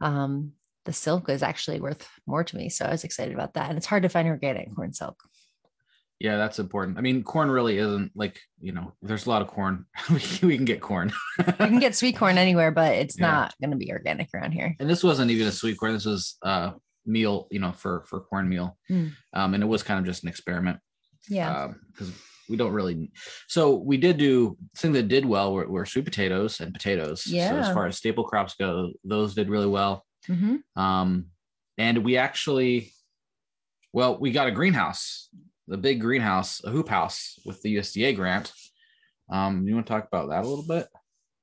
um, 0.00 0.52
the 0.84 0.92
silk 0.92 1.28
is 1.28 1.42
actually 1.42 1.80
worth 1.80 2.08
more 2.26 2.42
to 2.42 2.56
me. 2.56 2.68
So 2.68 2.84
I 2.84 2.90
was 2.90 3.04
excited 3.04 3.34
about 3.34 3.54
that. 3.54 3.68
And 3.68 3.76
it's 3.76 3.86
hard 3.86 4.02
to 4.02 4.08
find 4.08 4.26
organic 4.28 4.74
corn 4.74 4.92
silk. 4.92 5.22
Yeah, 6.22 6.36
that's 6.36 6.58
important. 6.60 6.98
I 6.98 7.00
mean, 7.00 7.22
corn 7.24 7.50
really 7.50 7.78
isn't 7.78 8.12
like 8.14 8.40
you 8.60 8.72
know. 8.72 8.92
There's 9.02 9.26
a 9.26 9.30
lot 9.30 9.42
of 9.42 9.48
corn. 9.48 9.84
we, 10.10 10.22
we 10.48 10.56
can 10.56 10.64
get 10.64 10.80
corn, 10.80 11.12
You 11.38 11.52
can 11.52 11.80
get 11.80 11.96
sweet 11.96 12.16
corn 12.16 12.38
anywhere, 12.38 12.70
but 12.70 12.92
it's 12.94 13.18
Yeah. 13.18 13.26
not 13.30 13.54
going 13.60 13.72
to 13.72 13.76
be 13.76 13.90
organic 13.92 14.28
around 14.34 14.52
here. 14.52 14.76
and 14.78 14.88
this 14.88 15.02
wasn't 15.02 15.30
even 15.32 15.48
a 15.48 15.52
sweet 15.52 15.78
corn. 15.78 15.92
This 15.94 16.06
was 16.06 16.36
uh 16.42 16.72
meal, 17.04 17.48
you 17.50 17.58
know, 17.58 17.72
for 17.72 18.04
for 18.08 18.20
cornmeal, 18.20 18.78
Mm. 18.90 19.10
um, 19.34 19.54
and 19.54 19.62
it 19.62 19.66
was 19.66 19.82
kind 19.82 19.98
of 19.98 20.06
just 20.06 20.22
an 20.22 20.28
experiment. 20.28 20.78
Yeah. 21.28 21.72
because 21.90 22.12
we 22.48 22.56
don't 22.56 22.72
really 22.72 23.10
so 23.48 23.74
we 23.76 23.96
did 23.96 24.18
do 24.18 24.56
thing 24.76 24.92
that 24.92 25.06
did 25.08 25.24
well 25.24 25.52
were, 25.54 25.66
were 25.68 25.86
sweet 25.86 26.04
potatoes 26.04 26.60
and 26.60 26.72
potatoes 26.74 27.24
Yeah. 27.26 27.48
so 27.50 27.56
as 27.58 27.72
far 27.74 27.86
as 27.86 27.96
staple 27.96 28.24
crops 28.24 28.54
go 28.58 28.90
those 29.04 29.34
did 29.34 29.48
really 29.48 29.68
well 29.68 30.04
hmm 30.26 30.56
um 30.76 31.26
and 31.78 31.98
we 32.04 32.16
actually 32.16 32.92
well 33.92 34.18
we 34.18 34.32
got 34.32 34.48
a 34.48 34.50
greenhouse 34.50 35.28
the 35.68 35.76
big 35.78 36.00
greenhouse 36.00 36.62
a 36.64 36.70
hoop 36.70 36.88
house 36.88 37.38
with 37.44 37.60
the 37.62 37.76
usda 37.76 38.14
grant 38.14 38.52
um 39.30 39.66
you 39.66 39.74
want 39.74 39.86
to 39.86 39.92
talk 39.92 40.06
about 40.06 40.28
that 40.28 40.44
a 40.44 40.48
little 40.48 40.66
bit 40.66 40.86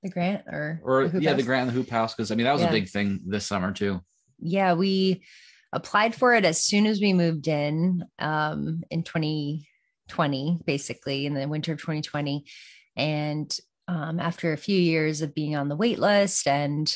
The 0.04 0.10
grant 0.10 0.44
or, 0.48 0.82
or 0.84 1.08
the 1.08 1.22
yeah 1.22 1.34
the 1.34 1.44
grant 1.44 1.68
and 1.68 1.70
the 1.72 1.74
hoop 1.82 1.90
house 1.90 2.14
because 2.14 2.32
i 2.32 2.36
mean 2.36 2.46
that 2.46 2.54
was 2.54 2.62
Yeah. 2.62 2.70
a 2.70 2.72
big 2.72 2.90
thing 2.90 3.22
this 3.26 3.46
summer 3.46 3.72
too 3.72 4.02
yeah, 4.42 4.74
we 4.74 5.24
applied 5.74 6.16
for 6.16 6.34
it 6.34 6.46
as 6.46 6.62
soon 6.62 6.86
as 6.86 7.02
we 7.02 7.12
moved 7.12 7.48
in 7.50 8.06
um, 8.20 8.84
in 8.90 9.04
2020, 9.04 10.60
basically 10.66 11.26
in 11.26 11.34
the 11.34 11.48
winter 11.48 11.74
of 11.74 11.80
2020. 11.80 12.46
And 12.96 13.56
um, 13.88 14.20
after 14.20 14.54
a 14.54 14.58
few 14.58 14.80
years 14.80 15.22
of 15.22 15.36
being 15.36 15.56
on 15.56 15.68
the 15.68 15.76
wait 15.76 16.00
list 16.00 16.48
and, 16.48 16.90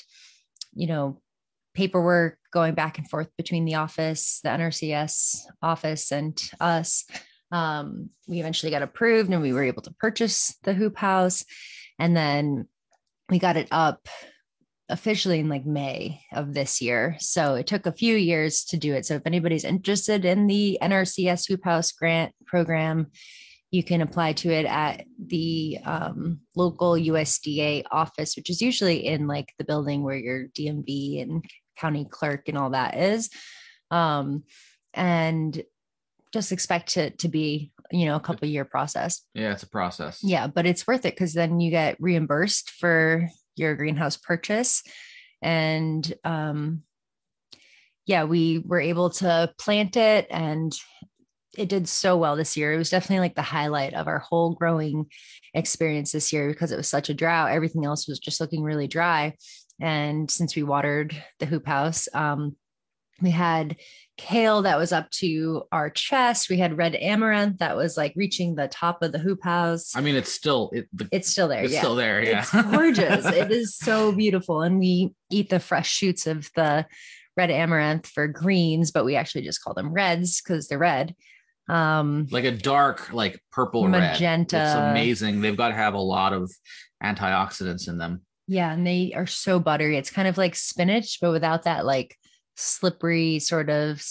you 0.73 0.87
know, 0.87 1.21
paperwork 1.73 2.37
going 2.51 2.73
back 2.73 2.97
and 2.97 3.09
forth 3.09 3.29
between 3.37 3.65
the 3.65 3.75
office, 3.75 4.39
the 4.43 4.49
NRCS 4.49 5.39
office, 5.61 6.11
and 6.11 6.41
us, 6.59 7.05
um, 7.51 8.09
we 8.27 8.39
eventually 8.39 8.71
got 8.71 8.81
approved 8.81 9.29
and 9.29 9.41
we 9.41 9.53
were 9.53 9.63
able 9.63 9.81
to 9.83 9.93
purchase 9.99 10.57
the 10.63 10.73
hoop 10.73 10.97
house. 10.97 11.45
And 11.99 12.15
then 12.15 12.67
we 13.29 13.39
got 13.39 13.57
it 13.57 13.67
up 13.71 14.07
officially 14.89 15.39
in 15.39 15.49
like 15.49 15.65
May 15.65 16.21
of 16.33 16.53
this 16.53 16.81
year. 16.81 17.15
So 17.19 17.55
it 17.55 17.67
took 17.67 17.85
a 17.85 17.91
few 17.91 18.15
years 18.15 18.65
to 18.65 18.77
do 18.77 18.93
it. 18.93 19.05
So 19.05 19.15
if 19.15 19.23
anybody's 19.25 19.63
interested 19.63 20.25
in 20.25 20.47
the 20.47 20.77
NRCS 20.81 21.47
Hoop 21.47 21.63
House 21.63 21.91
grant 21.91 22.33
program, 22.45 23.07
you 23.71 23.83
can 23.83 24.01
apply 24.01 24.33
to 24.33 24.51
it 24.51 24.65
at 24.65 25.05
the 25.17 25.79
um, 25.83 26.41
local 26.55 26.91
USDA 26.91 27.85
office, 27.91 28.35
which 28.35 28.51
is 28.51 28.61
usually 28.61 29.05
in 29.07 29.25
like 29.25 29.51
the 29.57 29.63
building 29.63 30.03
where 30.03 30.15
your 30.15 30.47
DMV 30.49 31.23
and 31.23 31.43
county 31.77 32.05
clerk 32.09 32.47
and 32.47 32.57
all 32.57 32.71
that 32.71 32.97
is. 32.97 33.29
Um, 33.91 34.43
and 34.93 35.63
just 36.31 36.51
expect 36.51 36.97
it 36.97 37.19
to 37.19 37.27
be, 37.27 37.71
you 37.91 38.05
know, 38.05 38.15
a 38.15 38.19
couple 38.19 38.47
year 38.47 38.65
process. 38.65 39.21
Yeah, 39.33 39.53
it's 39.53 39.63
a 39.63 39.69
process. 39.69 40.19
Yeah, 40.23 40.47
but 40.47 40.65
it's 40.65 40.87
worth 40.87 41.05
it 41.05 41.13
because 41.13 41.33
then 41.33 41.59
you 41.59 41.69
get 41.69 41.97
reimbursed 41.99 42.71
for 42.71 43.29
your 43.55 43.75
greenhouse 43.75 44.17
purchase. 44.17 44.83
And 45.41 46.11
um, 46.23 46.83
yeah, 48.05 48.23
we 48.23 48.59
were 48.59 48.79
able 48.79 49.11
to 49.11 49.53
plant 49.59 49.95
it 49.95 50.27
and 50.29 50.73
it 51.55 51.69
did 51.69 51.87
so 51.87 52.17
well 52.17 52.35
this 52.35 52.57
year. 52.57 52.73
It 52.73 52.77
was 52.77 52.89
definitely 52.89 53.19
like 53.19 53.35
the 53.35 53.43
highlight 53.43 53.93
of 53.93 54.07
our 54.07 54.19
whole 54.19 54.55
growing 54.55 55.05
experience 55.53 56.11
this 56.11 56.33
year 56.33 56.47
because 56.47 56.71
it 56.71 56.77
was 56.77 56.87
such 56.87 57.09
a 57.09 57.13
drought. 57.13 57.51
Everything 57.51 57.85
else 57.85 58.07
was 58.07 58.19
just 58.19 58.41
looking 58.41 58.63
really 58.63 58.87
dry. 58.87 59.35
And 59.83 60.31
since 60.31 60.55
we 60.55 60.63
watered 60.63 61.13
the 61.39 61.45
hoop 61.45 61.67
house, 61.67 62.07
um, 62.13 62.55
we 63.21 63.31
had 63.31 63.75
kale 64.17 64.61
that 64.61 64.77
was 64.77 64.93
up 64.93 65.09
to 65.11 65.63
our 65.73 65.89
chest. 65.89 66.49
We 66.49 66.57
had 66.57 66.77
red 66.77 66.95
amaranth 66.95 67.57
that 67.57 67.75
was 67.75 67.97
like 67.97 68.13
reaching 68.15 68.55
the 68.55 68.69
top 68.69 69.03
of 69.03 69.11
the 69.11 69.19
hoop 69.19 69.43
house. 69.43 69.93
I 69.93 69.99
mean, 69.99 70.15
it's 70.15 70.31
still 70.31 70.69
it, 70.71 70.87
the, 70.93 71.09
it's 71.11 71.29
still 71.29 71.49
there. 71.49 71.65
it's 71.65 71.73
yeah. 71.73 71.79
still 71.79 71.95
there. 71.95 72.23
Yeah, 72.23 72.39
It's 72.39 72.51
gorgeous. 72.51 73.25
it 73.25 73.51
is 73.51 73.75
so 73.75 74.13
beautiful. 74.13 74.61
And 74.61 74.79
we 74.79 75.13
eat 75.29 75.49
the 75.49 75.59
fresh 75.59 75.89
shoots 75.89 76.27
of 76.27 76.49
the 76.55 76.85
red 77.35 77.51
amaranth 77.51 78.07
for 78.07 78.25
greens, 78.29 78.91
but 78.91 79.03
we 79.03 79.17
actually 79.17 79.41
just 79.41 79.61
call 79.61 79.73
them 79.73 79.91
reds 79.91 80.41
because 80.41 80.69
they're 80.69 80.77
red. 80.77 81.13
Um, 81.67 82.27
like 82.31 82.45
a 82.45 82.51
dark, 82.51 83.11
like 83.11 83.41
purple 83.51 83.83
red. 83.89 83.99
Magenta. 83.99 84.63
It's 84.63 84.75
amazing. 84.75 85.41
They've 85.41 85.57
got 85.57 85.69
to 85.69 85.75
have 85.75 85.93
a 85.93 85.99
lot 85.99 86.31
of 86.31 86.49
antioxidants 87.03 87.89
in 87.89 87.97
them. 87.97 88.21
Yeah, 88.47 88.71
and 88.73 88.85
they 88.85 89.13
are 89.15 89.27
so 89.27 89.59
buttery. 89.59 89.97
It's 89.97 90.11
kind 90.11 90.27
of 90.27 90.37
like 90.37 90.55
spinach, 90.55 91.19
but 91.21 91.31
without 91.31 91.63
that 91.63 91.85
like 91.85 92.17
slippery 92.55 93.39
sort 93.39 93.69
of 93.69 94.03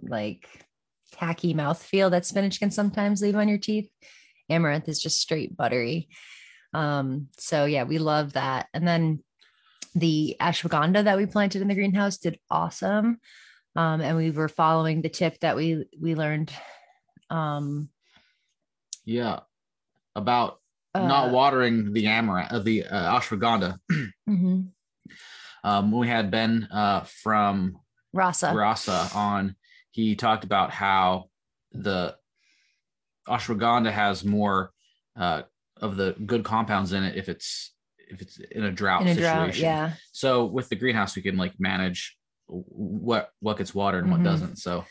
like 0.00 0.48
tacky 1.12 1.54
mouthfeel 1.54 2.10
that 2.10 2.26
spinach 2.26 2.58
can 2.58 2.70
sometimes 2.70 3.20
leave 3.20 3.36
on 3.36 3.48
your 3.48 3.58
teeth. 3.58 3.90
Amaranth 4.50 4.88
is 4.88 5.02
just 5.02 5.20
straight 5.20 5.56
buttery. 5.56 6.08
Um, 6.72 7.28
so 7.38 7.64
yeah, 7.64 7.84
we 7.84 7.98
love 7.98 8.34
that. 8.34 8.68
And 8.72 8.86
then 8.86 9.22
the 9.94 10.36
ashwagandha 10.40 11.04
that 11.04 11.16
we 11.16 11.26
planted 11.26 11.62
in 11.62 11.68
the 11.68 11.74
greenhouse 11.74 12.18
did 12.18 12.38
awesome. 12.50 13.20
Um, 13.76 14.00
and 14.00 14.16
we 14.16 14.30
were 14.30 14.48
following 14.48 15.02
the 15.02 15.08
tip 15.08 15.38
that 15.40 15.56
we 15.56 15.84
we 16.00 16.14
learned 16.14 16.50
um 17.30 17.90
Yeah, 19.04 19.40
about 20.16 20.60
not 20.94 21.28
uh, 21.28 21.32
watering 21.32 21.92
the 21.92 22.06
amaranth 22.06 22.52
of 22.52 22.64
the 22.64 22.84
uh, 22.84 23.18
ashwagandha. 23.18 23.78
mhm. 24.28 24.68
Um, 25.64 25.90
we 25.90 26.06
had 26.08 26.30
Ben 26.30 26.68
uh, 26.70 27.00
from 27.00 27.78
rasa. 28.12 28.54
Rasa 28.54 29.08
on, 29.14 29.56
he 29.90 30.14
talked 30.14 30.44
about 30.44 30.70
how 30.70 31.30
the 31.72 32.16
ashwagandha 33.28 33.90
has 33.90 34.24
more 34.24 34.70
uh, 35.16 35.42
of 35.76 35.96
the 35.96 36.14
good 36.24 36.44
compounds 36.44 36.92
in 36.92 37.02
it 37.02 37.16
if 37.16 37.28
it's 37.28 37.74
if 38.10 38.22
it's 38.22 38.38
in 38.38 38.64
a 38.64 38.72
drought 38.72 39.02
in 39.02 39.08
a 39.08 39.14
situation. 39.14 39.30
drought, 39.30 39.56
yeah. 39.58 39.92
So 40.12 40.46
with 40.46 40.68
the 40.68 40.76
greenhouse, 40.76 41.16
we 41.16 41.22
can 41.22 41.36
like 41.36 41.54
manage 41.58 42.16
what 42.46 43.30
what 43.40 43.58
gets 43.58 43.74
watered 43.74 44.04
and 44.04 44.12
what 44.12 44.22
doesn't. 44.22 44.56
So 44.56 44.84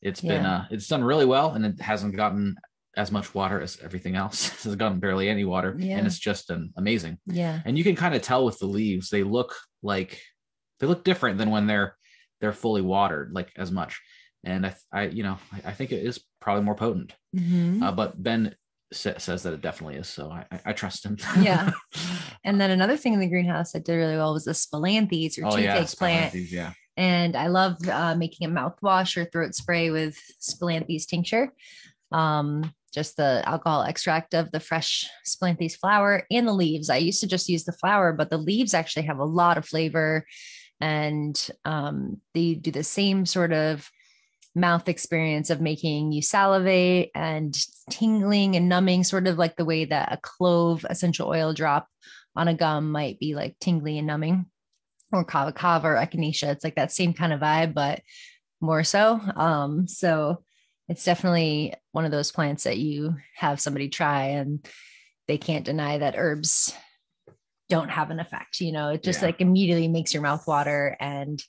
it's 0.00 0.20
been 0.20 0.46
uh 0.46 0.66
it's 0.70 0.88
done 0.88 1.04
really 1.04 1.26
well, 1.26 1.52
and 1.52 1.66
it 1.66 1.80
hasn't 1.80 2.16
gotten 2.16 2.56
as 2.96 3.10
much 3.10 3.34
water 3.34 3.60
as 3.60 3.78
everything 3.82 4.16
else. 4.16 4.48
it's 4.66 4.74
gotten 4.76 5.00
barely 5.00 5.28
any 5.28 5.44
water, 5.44 5.76
Yeah. 5.78 5.98
and 5.98 6.06
it's 6.06 6.18
just 6.18 6.50
an 6.50 6.72
amazing. 6.76 7.18
Yeah. 7.26 7.60
And 7.64 7.78
you 7.78 7.84
can 7.84 7.96
kind 7.96 8.14
of 8.14 8.22
tell 8.22 8.44
with 8.44 8.58
the 8.58 8.66
leaves; 8.66 9.10
they 9.10 9.22
look 9.22 9.54
like 9.82 10.20
they 10.80 10.86
look 10.86 11.04
different 11.04 11.38
than 11.38 11.50
when 11.50 11.66
they're 11.66 11.96
they're 12.40 12.52
fully 12.52 12.82
watered, 12.82 13.32
like 13.32 13.50
as 13.56 13.70
much. 13.70 14.00
And 14.44 14.66
I, 14.66 14.74
I 14.92 15.02
you 15.04 15.22
know, 15.22 15.38
I, 15.52 15.70
I 15.70 15.72
think 15.72 15.92
it 15.92 16.04
is 16.04 16.20
probably 16.40 16.64
more 16.64 16.74
potent. 16.74 17.14
Mhm. 17.36 17.82
Uh, 17.82 17.92
but 17.92 18.20
Ben 18.20 18.54
sa- 18.92 19.18
says 19.18 19.44
that 19.44 19.52
it 19.52 19.60
definitely 19.60 19.96
is, 19.96 20.08
so 20.08 20.30
I, 20.30 20.44
I, 20.66 20.72
trust 20.72 21.04
him. 21.04 21.16
Yeah. 21.40 21.70
And 22.44 22.60
then 22.60 22.70
another 22.70 22.96
thing 22.96 23.12
in 23.14 23.20
the 23.20 23.28
greenhouse 23.28 23.72
that 23.72 23.84
did 23.84 23.94
really 23.94 24.16
well 24.16 24.32
was 24.32 24.44
the 24.44 24.52
spilanthes 24.52 25.38
or 25.38 25.46
oh 25.46 25.56
yeah, 25.56 25.78
toothache 25.78 25.98
plant. 25.98 26.34
Yeah. 26.34 26.72
And 26.96 27.36
I 27.36 27.46
love 27.46 27.76
uh, 27.88 28.16
making 28.16 28.46
a 28.48 28.50
mouthwash 28.52 29.16
or 29.16 29.24
throat 29.24 29.54
spray 29.54 29.90
with 29.90 30.18
spilanthes 30.40 31.06
tincture. 31.06 31.52
Um, 32.10 32.74
just 32.92 33.16
the 33.16 33.42
alcohol 33.46 33.82
extract 33.82 34.34
of 34.34 34.50
the 34.50 34.60
fresh 34.60 35.08
spilanthes 35.26 35.76
flower 35.76 36.26
and 36.30 36.46
the 36.46 36.52
leaves. 36.52 36.90
I 36.90 36.98
used 36.98 37.20
to 37.20 37.26
just 37.26 37.48
use 37.48 37.64
the 37.64 37.72
flower, 37.72 38.12
but 38.12 38.30
the 38.30 38.38
leaves 38.38 38.74
actually 38.74 39.04
have 39.04 39.18
a 39.18 39.24
lot 39.24 39.58
of 39.58 39.66
flavor 39.66 40.26
and 40.80 41.50
um, 41.64 42.20
they 42.34 42.54
do 42.54 42.70
the 42.70 42.82
same 42.82 43.24
sort 43.24 43.52
of 43.52 43.88
mouth 44.54 44.88
experience 44.88 45.48
of 45.48 45.60
making 45.60 46.12
you 46.12 46.20
salivate 46.20 47.10
and 47.14 47.56
tingling 47.88 48.56
and 48.56 48.68
numbing, 48.68 49.04
sort 49.04 49.26
of 49.26 49.38
like 49.38 49.56
the 49.56 49.64
way 49.64 49.84
that 49.84 50.12
a 50.12 50.18
clove 50.20 50.84
essential 50.90 51.28
oil 51.28 51.54
drop 51.54 51.88
on 52.36 52.48
a 52.48 52.54
gum 52.54 52.90
might 52.90 53.18
be 53.18 53.34
like 53.34 53.56
tingly 53.60 53.96
and 53.98 54.06
numbing, 54.06 54.46
or 55.12 55.24
kava 55.24 55.52
kava 55.52 55.88
or 55.88 55.94
echinacea. 55.94 56.52
It's 56.52 56.64
like 56.64 56.74
that 56.74 56.92
same 56.92 57.14
kind 57.14 57.32
of 57.32 57.40
vibe, 57.40 57.74
but 57.74 58.02
more 58.60 58.84
so. 58.84 59.20
Um, 59.36 59.88
so 59.88 60.42
it's 60.92 61.04
definitely 61.06 61.74
one 61.92 62.04
of 62.04 62.10
those 62.10 62.30
plants 62.30 62.64
that 62.64 62.76
you 62.76 63.16
have 63.34 63.58
somebody 63.62 63.88
try 63.88 64.24
and 64.24 64.62
they 65.26 65.38
can't 65.38 65.64
deny 65.64 65.96
that 65.96 66.16
herbs 66.18 66.74
don't 67.70 67.88
have 67.88 68.10
an 68.10 68.20
effect. 68.20 68.60
You 68.60 68.72
know, 68.72 68.90
it 68.90 69.02
just 69.02 69.20
Yeah. 69.22 69.28
like 69.28 69.40
immediately 69.40 69.88
makes 69.88 70.12
your 70.12 70.22
mouth 70.22 70.46
water 70.46 70.94
and 71.00 71.42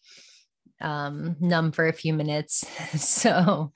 um, 0.79 1.35
numb 1.41 1.73
for 1.73 1.89
a 1.89 1.93
few 1.93 2.13
minutes. 2.13 2.65
so 2.97 3.73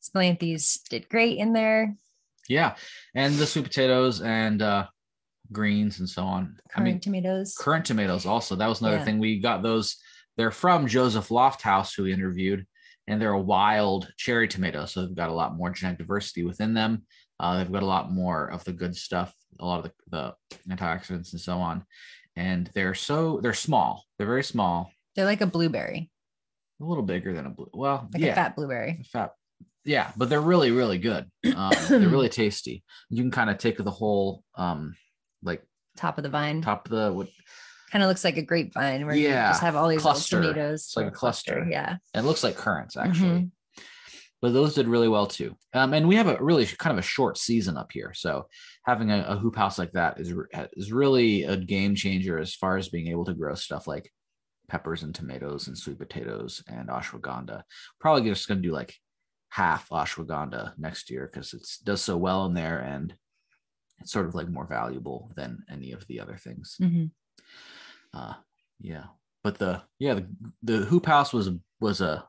Spilanthes 0.00 0.78
did 0.88 1.08
great 1.08 1.38
in 1.38 1.54
there. 1.54 1.96
Yeah, 2.48 2.76
and 3.12 3.34
the 3.34 3.46
sweet 3.46 3.64
potatoes 3.64 4.20
and 4.22 4.62
uh, 4.62 4.86
greens 5.50 5.98
and 5.98 6.08
so 6.08 6.22
on. 6.22 6.56
current 6.70 6.88
I 6.88 6.92
mean, 6.92 7.00
tomatoes. 7.00 7.56
currant 7.58 7.84
tomatoes 7.84 8.26
also. 8.26 8.54
That 8.54 8.68
was 8.68 8.80
another 8.80 8.98
Yeah. 8.98 9.04
thing. 9.04 9.18
We 9.18 9.40
got 9.40 9.64
those. 9.64 9.96
They're 10.36 10.52
from 10.52 10.86
Joseph 10.86 11.30
Lofthouse, 11.30 11.96
who 11.96 12.04
we 12.04 12.12
interviewed, 12.12 12.64
and 13.10 13.20
they're 13.20 13.32
a 13.32 13.40
wild 13.40 14.08
cherry 14.16 14.46
tomato. 14.46 14.86
So 14.86 15.02
they've 15.04 15.14
got 15.16 15.30
a 15.30 15.34
lot 15.34 15.56
more 15.56 15.70
genetic 15.70 15.98
diversity 15.98 16.44
within 16.44 16.74
them. 16.74 17.02
Uh, 17.40 17.58
they've 17.58 17.72
got 17.72 17.82
a 17.82 17.86
lot 17.86 18.12
more 18.12 18.46
of 18.50 18.62
the 18.64 18.72
good 18.72 18.94
stuff, 18.96 19.34
a 19.58 19.66
lot 19.66 19.84
of 19.84 19.90
the, 20.10 20.34
the 20.68 20.74
antioxidants 20.74 21.32
and 21.32 21.40
so 21.40 21.58
on. 21.58 21.84
And 22.36 22.70
they're 22.74 22.94
so 22.94 23.40
they're 23.42 23.52
small. 23.52 24.04
They're 24.16 24.28
very 24.28 24.44
small, 24.44 24.92
They're 25.16 25.24
like 25.24 25.40
a 25.40 25.46
blueberry, 25.46 26.08
a 26.80 26.84
little 26.84 27.02
bigger 27.02 27.34
than 27.34 27.46
a 27.46 27.50
blue. 27.50 27.70
Well, 27.74 28.08
like 28.14 28.22
yeah, 28.22 28.28
a 28.32 28.34
fat 28.36 28.54
blueberry. 28.56 29.04
fat. 29.12 29.32
Yeah, 29.84 30.12
but 30.16 30.28
they're 30.28 30.40
really, 30.40 30.70
really 30.70 30.98
good. 30.98 31.28
Um, 31.56 31.72
they're 31.88 32.08
really 32.08 32.28
tasty. 32.28 32.84
You 33.08 33.22
can 33.22 33.30
kind 33.32 33.50
of 33.50 33.58
take 33.58 33.78
the 33.78 33.90
whole, 33.90 34.44
um, 34.54 34.94
like 35.42 35.62
Top 35.96 36.16
of 36.18 36.22
the 36.22 36.30
vine. 36.30 36.62
top 36.62 36.86
of 36.86 36.92
the 36.92 37.12
what 37.12 37.28
Kind 37.90 38.02
of 38.04 38.08
looks 38.08 38.24
like 38.24 38.36
a 38.36 38.42
grapevine 38.42 39.04
where 39.06 39.14
you 39.14 39.28
just 39.50 39.62
have 39.62 39.76
all 39.76 39.88
these 39.88 40.04
little 40.04 40.20
tomatoes. 40.52 40.84
It's 40.84 40.96
like 40.96 41.06
a 41.06 41.10
cluster. 41.10 41.66
Yeah. 41.68 41.96
it 42.14 42.22
looks 42.22 42.44
like 42.44 42.56
currants 42.56 42.96
actually. 42.96 43.28
Mhm. 43.28 43.50
But 44.42 44.54
those 44.54 44.74
did 44.74 44.88
really 44.88 45.08
well 45.08 45.26
too. 45.26 45.54
Um, 45.74 45.92
and 45.92 46.08
we 46.08 46.14
have 46.16 46.26
a 46.28 46.38
really 46.42 46.64
kind 46.64 46.92
of 46.92 46.98
a 46.98 47.06
short 47.06 47.36
season 47.36 47.76
up 47.76 47.90
here, 47.92 48.14
so 48.14 48.46
having 48.86 49.10
a, 49.10 49.22
a 49.28 49.36
hoop 49.36 49.54
house 49.56 49.78
like 49.78 49.92
that 49.92 50.18
is 50.18 50.32
is 50.74 50.92
really 50.92 51.42
a 51.44 51.56
game 51.58 51.94
changer 51.94 52.38
as 52.38 52.54
far 52.54 52.78
as 52.78 52.88
being 52.88 53.08
able 53.08 53.26
to 53.26 53.34
grow 53.34 53.54
stuff 53.54 53.86
like 53.86 54.10
peppers 54.68 55.02
and 55.02 55.14
tomatoes 55.14 55.66
and 55.66 55.76
sweet 55.76 55.98
potatoes 55.98 56.62
and 56.68 56.88
ashwagandha. 56.88 57.62
Probably 58.00 58.30
just 58.30 58.48
going 58.48 58.62
to 58.62 58.68
do 58.68 58.72
like 58.72 58.94
half 59.50 59.88
ashwagandha 59.90 60.72
next 60.78 61.10
year 61.10 61.28
because 61.30 61.52
it 61.52 61.66
does 61.84 62.00
so 62.00 62.16
well 62.16 62.46
in 62.46 62.54
there 62.54 62.78
and 62.78 63.12
it's 63.98 64.12
sort 64.12 64.26
of 64.26 64.34
like 64.34 64.48
more 64.48 64.66
valuable 64.66 65.32
than 65.36 65.64
any 65.70 65.92
of 65.92 66.06
the 66.06 66.20
other 66.20 66.36
things. 66.38 66.76
Mhm. 66.80 67.10
Uh, 68.12 68.34
yeah, 68.80 69.04
but 69.44 69.58
the 69.58 69.82
yeah 69.98 70.14
the, 70.14 70.26
the 70.62 70.76
hoop 70.78 71.06
house 71.06 71.32
was 71.32 71.50
was 71.80 72.00
a 72.00 72.24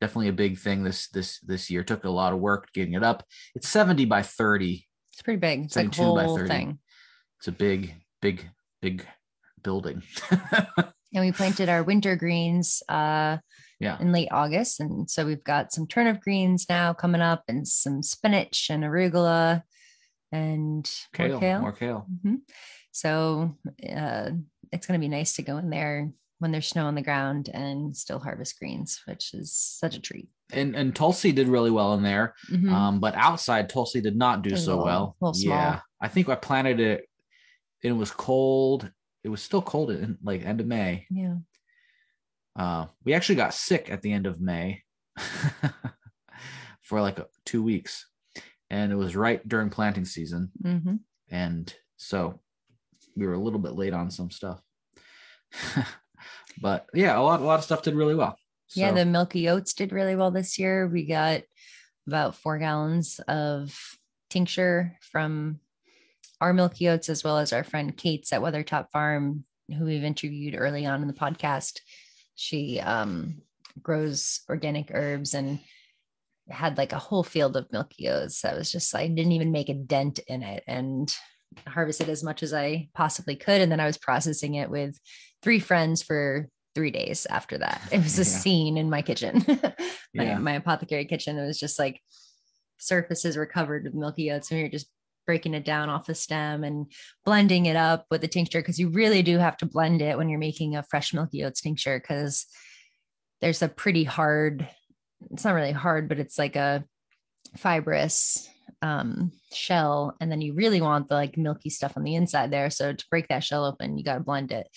definitely 0.00 0.28
a 0.28 0.32
big 0.32 0.58
thing 0.58 0.82
this 0.82 1.08
this 1.08 1.38
this 1.40 1.70
year. 1.70 1.82
Took 1.82 2.04
a 2.04 2.10
lot 2.10 2.32
of 2.32 2.40
work 2.40 2.68
getting 2.74 2.94
it 2.94 3.04
up. 3.04 3.24
It's 3.54 3.68
70 3.68 4.04
by 4.06 4.22
30. 4.22 4.86
It's 5.12 5.22
pretty 5.22 5.38
big. 5.38 5.64
It's 5.64 5.76
like 5.76 5.88
a 5.88 5.94
72 5.94 6.14
by 6.14 6.24
whole 6.24 6.36
30. 6.36 6.48
thing. 6.48 6.78
It's 7.38 7.48
a 7.48 7.52
big, 7.52 7.94
big, 8.20 8.48
big 8.80 9.06
building. 9.62 10.02
And 11.14 11.24
we 11.24 11.32
planted 11.32 11.68
our 11.68 11.82
winter 11.82 12.16
greens 12.16 12.82
uh, 12.88 13.36
yeah. 13.78 13.98
in 14.00 14.12
late 14.12 14.28
August. 14.30 14.80
And 14.80 15.10
so 15.10 15.26
we've 15.26 15.44
got 15.44 15.72
some 15.72 15.86
turnip 15.86 16.22
greens 16.22 16.66
now 16.68 16.94
coming 16.94 17.20
up 17.20 17.44
and 17.48 17.68
some 17.68 18.02
spinach 18.02 18.68
and 18.70 18.82
arugula 18.82 19.62
and 20.30 20.90
Kale. 21.12 21.28
more 21.28 21.40
kale. 21.40 21.60
More 21.60 21.72
kale. 21.72 22.06
Mhm. 22.24 22.36
So 22.92 23.56
uh, 23.94 24.30
it's 24.72 24.86
going 24.86 24.98
to 24.98 25.04
be 25.04 25.08
nice 25.08 25.34
to 25.36 25.42
go 25.42 25.58
in 25.58 25.70
there 25.70 26.10
when 26.38 26.50
there's 26.50 26.66
snow 26.66 26.86
on 26.86 26.94
the 26.96 27.02
ground 27.02 27.48
and 27.54 27.96
still 27.96 28.18
harvest 28.18 28.58
greens, 28.58 29.00
which 29.06 29.32
is 29.34 29.52
such 29.52 29.96
a 29.96 30.00
treat. 30.00 30.28
And 30.52 30.74
and 30.74 30.94
Tulsi 30.94 31.30
did 31.32 31.46
really 31.48 31.70
well 31.70 31.94
in 31.94 32.02
there. 32.02 32.34
Mhm. 32.50 32.70
Um, 32.72 33.00
but 33.00 33.14
outside 33.14 33.68
Tulsi 33.68 34.00
did 34.00 34.16
not 34.16 34.42
do 34.42 34.56
so 34.56 34.72
little- 34.78 34.84
well. 34.84 35.16
little. 35.20 35.40
Yeah. 35.40 35.80
I 36.00 36.08
think 36.08 36.28
I 36.28 36.34
planted 36.34 36.80
it. 36.80 37.08
It 37.82 37.92
was 37.92 38.10
cold. 38.10 38.90
It 39.24 39.28
was 39.28 39.40
still 39.42 39.62
cold 39.62 39.90
in 39.92 40.18
like 40.22 40.44
end 40.44 40.60
of 40.60 40.66
May. 40.66 41.06
yeah. 41.10 41.36
Uh, 42.54 42.86
we 43.04 43.14
actually 43.14 43.36
got 43.36 43.54
sick 43.54 43.90
at 43.90 44.02
the 44.02 44.12
end 44.12 44.26
of 44.26 44.38
May 44.40 44.82
for 46.82 47.00
like 47.00 47.18
two 47.46 47.62
weeks, 47.62 48.06
and 48.68 48.92
it 48.92 48.96
was 48.96 49.16
right 49.16 49.46
during 49.48 49.70
planting 49.70 50.04
season, 50.04 50.50
hmm 50.62 50.96
and 51.30 51.74
so 51.96 52.41
we 53.16 53.26
were 53.26 53.34
a 53.34 53.38
little 53.38 53.58
bit 53.58 53.72
late 53.72 53.94
on 53.94 54.10
some 54.10 54.30
stuff. 54.30 54.60
but 56.60 56.86
yeah, 56.94 57.18
a 57.18 57.20
lot 57.20 57.40
a 57.40 57.44
lot 57.44 57.58
of 57.58 57.64
stuff 57.64 57.82
did 57.82 57.94
really 57.94 58.14
well. 58.14 58.36
Yeah, 58.74 58.92
the 58.92 59.04
milky 59.04 59.48
oats 59.48 59.74
did 59.74 59.92
really 59.92 60.16
well 60.16 60.30
this 60.30 60.58
year. 60.58 60.88
We 60.88 61.04
got 61.04 61.42
about 62.06 62.36
four 62.36 62.58
gallons 62.58 63.20
of 63.28 63.78
tincture 64.30 64.96
from 65.00 65.60
our 66.40 66.52
milky 66.52 66.88
oats, 66.88 67.08
as 67.08 67.22
well 67.22 67.38
as 67.38 67.52
our 67.52 67.64
friend 67.64 67.96
Kate's 67.96 68.32
at 68.32 68.40
Weathertop 68.40 68.90
Farm, 68.90 69.44
who 69.68 69.84
we've 69.84 70.04
interviewed 70.04 70.56
early 70.56 70.86
on 70.86 71.02
in 71.02 71.08
the 71.08 71.14
podcast. 71.14 71.80
She 72.34 72.80
um, 72.80 73.42
grows 73.80 74.40
organic 74.48 74.90
herbs 74.92 75.34
and 75.34 75.60
had 76.48 76.78
like 76.78 76.92
a 76.92 76.98
whole 76.98 77.22
field 77.22 77.56
of 77.56 77.70
milky 77.72 78.08
oats. 78.08 78.40
That 78.40 78.56
was 78.56 78.72
just, 78.72 78.94
I 78.94 79.06
didn't 79.06 79.32
even 79.32 79.52
make 79.52 79.68
a 79.68 79.74
dent 79.74 80.18
in 80.26 80.42
it 80.42 80.64
and 80.66 81.14
harvested 81.66 82.08
as 82.08 82.22
much 82.22 82.42
as 82.42 82.52
I 82.52 82.88
possibly 82.94 83.36
could. 83.36 83.60
And 83.60 83.70
then 83.70 83.80
I 83.80 83.86
was 83.86 83.98
processing 83.98 84.54
it 84.54 84.70
with 84.70 84.98
three 85.42 85.58
friends 85.58 86.02
for 86.02 86.48
three 86.74 86.90
days 86.90 87.26
after 87.26 87.58
that. 87.58 87.80
It 87.92 87.98
was 88.02 88.18
a 88.18 88.22
Yeah. 88.30 88.38
scene 88.38 88.76
in 88.76 88.88
my 88.90 89.02
kitchen, 89.02 89.44
my, 90.14 90.24
Yeah. 90.24 90.38
my 90.38 90.52
apothecary 90.54 91.04
kitchen. 91.04 91.38
It 91.38 91.46
was 91.46 91.58
just 91.60 91.78
like 91.78 92.00
surfaces 92.78 93.36
were 93.36 93.46
covered 93.46 93.84
with 93.84 93.94
milky 93.94 94.30
oats, 94.30 94.50
and 94.50 94.58
we 94.58 94.64
were 94.64 94.70
just 94.70 94.86
breaking 95.26 95.54
it 95.54 95.64
down 95.64 95.88
off 95.88 96.06
the 96.06 96.14
stem 96.16 96.64
and 96.64 96.90
blending 97.24 97.66
it 97.66 97.76
up 97.76 98.06
with 98.10 98.20
the 98.22 98.26
tincture 98.28 98.60
because 98.60 98.78
you 98.80 98.88
really 98.88 99.22
do 99.22 99.38
have 99.38 99.56
to 99.56 99.66
blend 99.66 100.02
it 100.02 100.18
when 100.18 100.28
you're 100.28 100.38
making 100.38 100.74
a 100.74 100.82
fresh 100.82 101.14
milky 101.14 101.44
oats 101.44 101.60
tincture 101.60 102.00
because 102.00 102.44
there's 103.40 103.62
a 103.62 103.68
pretty 103.68 104.02
hard 104.02 104.68
it's 105.30 105.44
not 105.44 105.54
really 105.54 105.70
hard 105.70 106.08
but 106.08 106.18
it's 106.18 106.38
like 106.40 106.56
a 106.56 106.82
fibrous 107.56 108.48
um 108.82 109.32
shell 109.52 110.16
and 110.20 110.30
then 110.30 110.40
you 110.40 110.54
really 110.54 110.80
want 110.80 111.08
the 111.08 111.14
like 111.14 111.36
milky 111.36 111.70
stuff 111.70 111.96
on 111.96 112.02
the 112.02 112.14
inside 112.14 112.50
there 112.50 112.68
so 112.68 112.92
to 112.92 113.04
break 113.10 113.28
that 113.28 113.44
shell 113.44 113.64
open 113.64 113.96
you 113.96 114.04
got 114.04 114.14
to 114.14 114.20
blend 114.20 114.50
it 114.52 114.68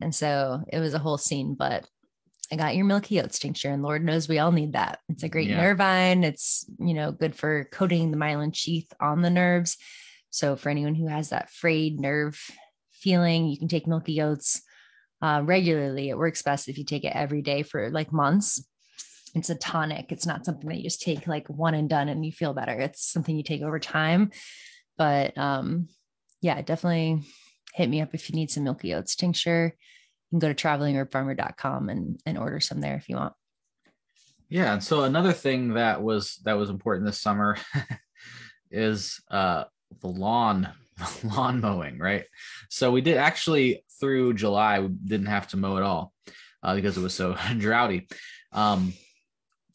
and 0.00 0.14
so 0.14 0.62
it 0.72 0.78
was 0.80 0.94
a 0.94 0.98
whole 0.98 1.18
scene 1.18 1.54
but 1.54 1.86
I 2.52 2.56
got 2.56 2.76
your 2.76 2.84
milky 2.84 3.20
oats 3.20 3.38
tincture, 3.38 3.70
and 3.70 3.82
Lord 3.82 4.04
knows 4.04 4.28
we 4.28 4.38
all 4.38 4.52
need 4.52 4.74
that. 4.74 4.98
It's 5.08 5.22
a 5.22 5.28
great 5.28 5.48
Yeah. 5.48 5.56
nervine. 5.56 6.24
It's 6.24 6.64
you 6.78 6.94
know 6.94 7.10
good 7.10 7.34
for 7.34 7.64
coating 7.72 8.10
the 8.10 8.16
myelin 8.16 8.54
sheath 8.54 8.92
on 9.00 9.22
the 9.22 9.30
nerves. 9.30 9.76
So 10.30 10.56
for 10.56 10.68
anyone 10.68 10.94
who 10.94 11.06
has 11.06 11.30
that 11.30 11.50
frayed 11.50 12.00
nerve 12.00 12.38
feeling, 12.92 13.48
you 13.48 13.58
can 13.58 13.68
take 13.68 13.86
milky 13.86 14.20
oats 14.20 14.62
uh, 15.22 15.42
regularly. 15.44 16.10
It 16.10 16.18
works 16.18 16.42
best 16.42 16.68
if 16.68 16.76
you 16.76 16.84
take 16.84 17.04
it 17.04 17.14
every 17.14 17.42
day 17.42 17.62
for 17.62 17.90
like 17.90 18.12
months. 18.12 18.64
It's 19.34 19.50
a 19.50 19.56
tonic. 19.56 20.12
It's 20.12 20.26
not 20.26 20.44
something 20.44 20.68
that 20.68 20.76
you 20.76 20.84
just 20.84 21.02
take 21.02 21.26
like 21.26 21.48
one 21.48 21.74
and 21.74 21.88
done 21.88 22.08
and 22.08 22.24
you 22.24 22.32
feel 22.32 22.54
better. 22.54 22.72
It's 22.72 23.04
something 23.04 23.36
you 23.36 23.42
take 23.42 23.62
over 23.62 23.78
time. 23.78 24.30
But 24.96 25.36
um, 25.36 25.88
yeah, 26.40 26.60
definitely 26.62 27.22
hit 27.74 27.88
me 27.88 28.00
up 28.00 28.14
if 28.14 28.30
you 28.30 28.36
need 28.36 28.50
some 28.50 28.64
milky 28.64 28.94
oats 28.94 29.16
tincture. 29.16 29.74
You 30.30 30.38
can 30.40 30.48
go 30.48 30.52
to 30.52 30.54
travelingherbfarmer.com 30.54 31.88
and, 31.88 32.20
and 32.24 32.38
order 32.38 32.60
some 32.60 32.80
there 32.80 32.96
if 32.96 33.08
you 33.08 33.16
want. 33.16 33.32
Yeah, 34.48 34.74
and 34.74 34.84
so 34.84 35.02
another 35.02 35.32
thing 35.32 35.74
that 35.74 36.02
was 36.02 36.36
that 36.44 36.56
was 36.56 36.70
important 36.70 37.06
this 37.06 37.18
summer 37.18 37.56
is 38.70 39.20
uh 39.30 39.64
the 40.00 40.06
lawn 40.06 40.70
lawn 41.24 41.60
mowing, 41.60 41.98
right? 41.98 42.24
So 42.68 42.92
we 42.92 43.00
did 43.00 43.16
actually 43.16 43.84
through 43.98 44.34
July 44.34 44.80
we 44.80 44.88
didn't 44.88 45.26
have 45.26 45.48
to 45.48 45.56
mow 45.56 45.76
at 45.76 45.82
all 45.82 46.12
uh, 46.62 46.74
because 46.74 46.96
it 46.96 47.02
was 47.02 47.14
so 47.14 47.36
droughty. 47.58 48.08
Um, 48.52 48.92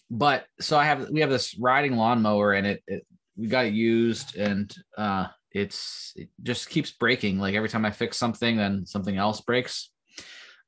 but 0.09 0.45
so 0.59 0.77
I 0.77 0.85
have 0.85 1.09
we 1.09 1.21
have 1.21 1.29
this 1.29 1.57
riding 1.57 1.95
lawnmower 1.95 2.53
and 2.53 2.65
it, 2.65 2.83
it 2.87 3.05
we 3.37 3.47
got 3.47 3.65
it 3.65 3.73
used 3.73 4.35
and 4.35 4.73
uh 4.97 5.27
it's 5.51 6.13
it 6.15 6.29
just 6.43 6.69
keeps 6.69 6.91
breaking 6.91 7.39
like 7.39 7.55
every 7.55 7.69
time 7.69 7.85
I 7.85 7.91
fix 7.91 8.17
something 8.17 8.57
then 8.57 8.85
something 8.85 9.17
else 9.17 9.41
breaks. 9.41 9.91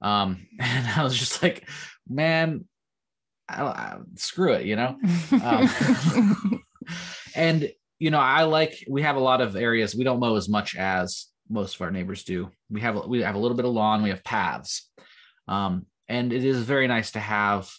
Um 0.02 0.48
and 0.60 0.88
I 0.88 1.04
was 1.04 1.18
just 1.18 1.42
like 1.42 1.68
man 2.08 2.66
I, 3.50 3.64
I, 3.64 3.98
screw 4.16 4.54
it, 4.54 4.66
you 4.66 4.78
know. 4.78 4.98
Um, 5.44 6.64
and 7.36 7.70
you 8.00 8.10
know, 8.10 8.20
I 8.20 8.44
like 8.44 8.84
we 8.90 9.02
have 9.04 9.16
a 9.16 9.22
lot 9.22 9.42
of 9.42 9.56
areas 9.56 9.96
we 9.96 10.04
don't 10.04 10.20
mow 10.20 10.36
as 10.36 10.50
much 10.50 10.76
as 10.76 11.28
most 11.50 11.76
of 11.76 11.82
our 11.82 11.92
neighbors 11.92 12.24
do. 12.24 12.50
We 12.70 12.82
have 12.82 13.06
we 13.08 13.22
have 13.22 13.36
a 13.36 13.40
little 13.40 13.58
bit 13.58 13.66
of 13.66 13.74
lawn, 13.74 14.04
we 14.04 14.10
have 14.10 14.24
paths, 14.24 14.90
um, 15.48 15.86
and 16.08 16.34
it 16.34 16.44
is 16.44 16.60
very 16.60 16.88
nice 16.88 17.12
to 17.12 17.20
have 17.20 17.70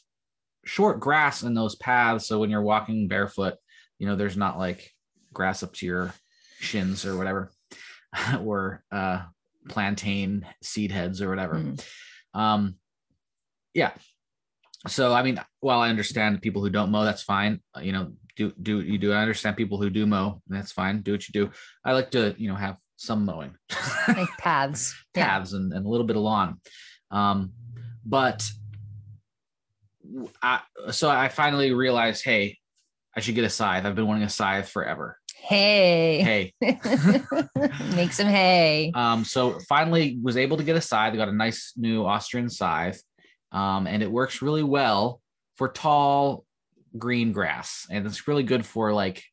short 0.65 1.01
grass 1.01 1.43
in 1.43 1.55
those 1.55 1.75
paths. 1.75 2.27
So 2.27 2.39
when 2.39 2.51
you're 2.51 2.63
walking 2.63 3.09
barefoot, 3.09 3.55
you 3.99 4.07
know, 4.07 4.17
there's 4.17 4.37
not 4.37 4.59
like 4.59 4.91
grass 5.33 5.63
up 5.63 5.73
to 5.75 5.87
your 5.87 6.15
shins 6.59 7.05
or 7.05 7.17
whatever, 7.17 7.51
or 8.41 8.83
uh, 8.91 9.23
plantain 9.69 10.47
seed 10.63 10.93
heads 10.93 11.23
or 11.23 11.29
whatever. 11.29 11.57
Mm. 11.57 11.85
Um, 12.35 12.77
yeah. 13.75 13.93
So 14.89 15.13
I 15.13 15.23
mean, 15.23 15.41
while 15.61 15.81
I 15.81 15.91
understand 15.91 16.43
people 16.43 16.63
who 16.63 16.71
don't 16.71 16.91
mow, 16.91 17.05
that's 17.05 17.23
fine. 17.23 17.61
You 17.81 17.93
know, 17.93 18.13
do 18.37 18.53
do 18.61 18.81
you 18.81 18.99
do. 18.99 19.13
I 19.13 19.23
understand 19.23 19.57
people 19.57 19.81
who 19.81 19.91
do 19.91 20.07
mow, 20.07 20.43
that's 20.49 20.73
fine. 20.73 21.03
Do 21.03 21.13
what 21.13 21.29
you 21.29 21.33
do. 21.33 21.51
I 21.85 21.93
like 21.93 22.11
to, 22.13 22.35
you 22.39 22.49
know, 22.49 22.57
have 22.57 22.77
some 22.97 23.25
mowing, 23.25 23.55
like 24.09 24.29
paths. 24.39 24.95
Yeah. 25.15 25.27
paths, 25.27 25.53
and, 25.53 25.73
and 25.73 25.87
a 25.87 25.89
little 25.89 26.07
bit 26.07 26.17
of 26.17 26.23
lawn. 26.23 26.61
Um, 27.11 27.53
but 28.05 28.49
I, 30.43 30.61
so 30.91 31.11
I 31.11 31.29
finally 31.29 31.73
realized, 31.73 32.25
hey, 32.25 32.59
I 33.17 33.21
should 33.21 33.35
get 33.35 33.45
a 33.45 33.51
scythe. 33.51 33.85
I've 33.85 33.95
been 33.95 34.07
wanting 34.07 34.25
a 34.25 34.29
scythe 34.29 34.69
forever. 34.69 35.19
Hey. 35.35 36.53
Hey, 36.61 36.81
Make 37.97 38.13
some 38.13 38.29
hay. 38.29 38.93
Um, 38.95 39.25
so 39.25 39.59
finally 39.69 40.19
was 40.23 40.37
able 40.37 40.57
to 40.57 40.65
get 40.65 40.77
a 40.77 40.81
scythe. 40.81 41.13
I 41.13 41.17
got 41.17 41.29
a 41.29 41.33
nice 41.33 41.73
new 41.77 42.05
Austrian 42.05 42.49
scythe, 42.49 43.03
um, 43.51 43.87
and 43.87 44.03
it 44.03 44.11
works 44.11 44.41
really 44.41 44.63
well 44.63 45.21
for 45.57 45.69
tall 45.69 46.45
green 46.97 47.33
grass, 47.33 47.87
and 47.91 48.07
it's 48.07 48.29
really 48.29 48.45
good 48.45 48.65
for 48.65 48.93
like 48.93 49.25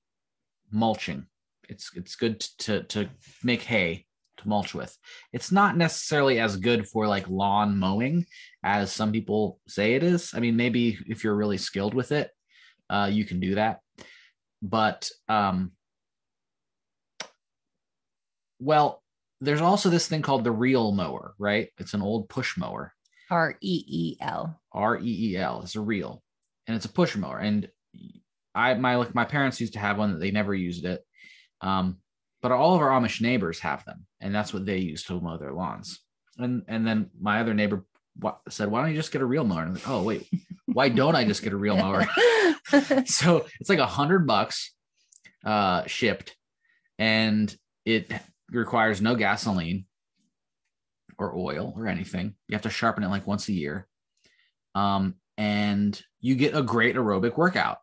mulching. 0.71 1.27
It's 1.69 1.91
it's 1.95 2.15
good 2.15 2.39
to 2.59 2.83
to 2.83 3.09
make 3.43 3.61
hay 3.61 4.05
to 4.39 4.49
mulch 4.49 4.73
with. 4.73 4.95
It's 5.33 5.51
not 5.51 5.77
necessarily 5.77 6.39
as 6.39 6.57
good 6.57 6.87
for 6.87 7.07
like 7.07 7.29
lawn 7.29 7.77
mowing 7.77 8.25
as 8.63 8.91
some 8.91 9.11
people 9.11 9.59
say 9.67 9.93
it 9.93 10.03
is. 10.03 10.31
I 10.33 10.39
mean, 10.39 10.55
maybe 10.55 10.97
if 11.07 11.23
you're 11.23 11.35
really 11.35 11.57
skilled 11.57 11.93
with 11.93 12.11
it, 12.11 12.31
uh, 12.89 13.09
you 13.11 13.25
can 13.25 13.39
do 13.39 13.55
that. 13.55 13.79
But 14.61 15.09
um, 15.27 15.71
well, 18.59 19.01
there's 19.41 19.61
also 19.61 19.89
this 19.89 20.07
thing 20.07 20.21
called 20.21 20.43
the 20.43 20.51
reel 20.51 20.91
mower, 20.91 21.33
right? 21.37 21.69
It's 21.77 21.93
an 21.93 22.01
old 22.01 22.29
push 22.29 22.57
mower. 22.57 22.93
R 23.31 23.55
E 23.61 23.83
E 23.87 24.17
L. 24.19 24.59
R 24.73 24.97
E 24.99 25.31
E 25.31 25.37
L. 25.37 25.61
It's 25.61 25.75
a 25.75 25.81
reel, 25.81 26.21
and 26.67 26.75
it's 26.75 26.85
a 26.85 26.91
push 26.91 27.15
mower. 27.15 27.39
And 27.39 27.69
I 28.53 28.73
my 28.73 28.95
like 28.95 29.15
my 29.15 29.25
parents 29.25 29.61
used 29.61 29.73
to 29.73 29.79
have 29.79 29.97
one 29.97 30.13
that 30.13 30.19
they 30.19 30.31
never 30.31 30.53
used 30.53 30.85
it. 30.85 31.01
Um, 31.61 31.97
but 32.41 32.51
all 32.51 32.75
of 32.75 32.81
our 32.81 32.89
Amish 32.89 33.21
neighbors 33.21 33.59
have 33.59 33.85
them, 33.85 34.05
and 34.21 34.33
that's 34.33 34.53
what 34.53 34.65
they 34.65 34.77
use 34.77 35.03
to 35.05 35.19
mow 35.19 35.37
their 35.37 35.53
lawns. 35.53 35.99
And 36.37 36.63
and 36.67 36.85
then 36.85 37.09
my 37.19 37.39
other 37.39 37.53
neighbor 37.53 37.85
said, 38.49 38.69
"Why 38.69 38.81
don't 38.81 38.91
you 38.91 38.95
just 38.95 39.11
get 39.11 39.21
a 39.21 39.25
reel 39.25 39.43
mower?" 39.43 39.69
Like, 39.69 39.87
"Oh 39.87 40.03
wait, 40.03 40.29
why 40.65 40.89
don't 40.89 41.15
I 41.15 41.25
just 41.25 41.43
get 41.43 41.53
a 41.53 41.57
reel 41.57 41.77
mower?" 41.77 42.07
so 43.05 43.45
it's 43.59 43.69
like 43.69 43.79
a 43.79 43.85
hundred 43.85 44.27
bucks 44.27 44.73
uh 45.45 45.85
shipped 45.85 46.35
and 46.97 47.55
it 47.85 48.11
requires 48.51 49.01
no 49.01 49.15
gasoline 49.15 49.85
or 51.17 51.33
oil 51.33 51.73
or 51.77 51.87
anything 51.87 52.35
you 52.49 52.55
have 52.55 52.63
to 52.63 52.69
sharpen 52.69 53.05
it 53.05 53.07
like 53.07 53.25
once 53.25 53.47
a 53.47 53.53
year 53.53 53.87
um 54.75 55.15
and 55.39 56.01
you 56.19 56.35
get 56.35 56.53
a 56.53 56.61
great 56.61 56.97
aerobic 56.97 57.37
workout. 57.37 57.77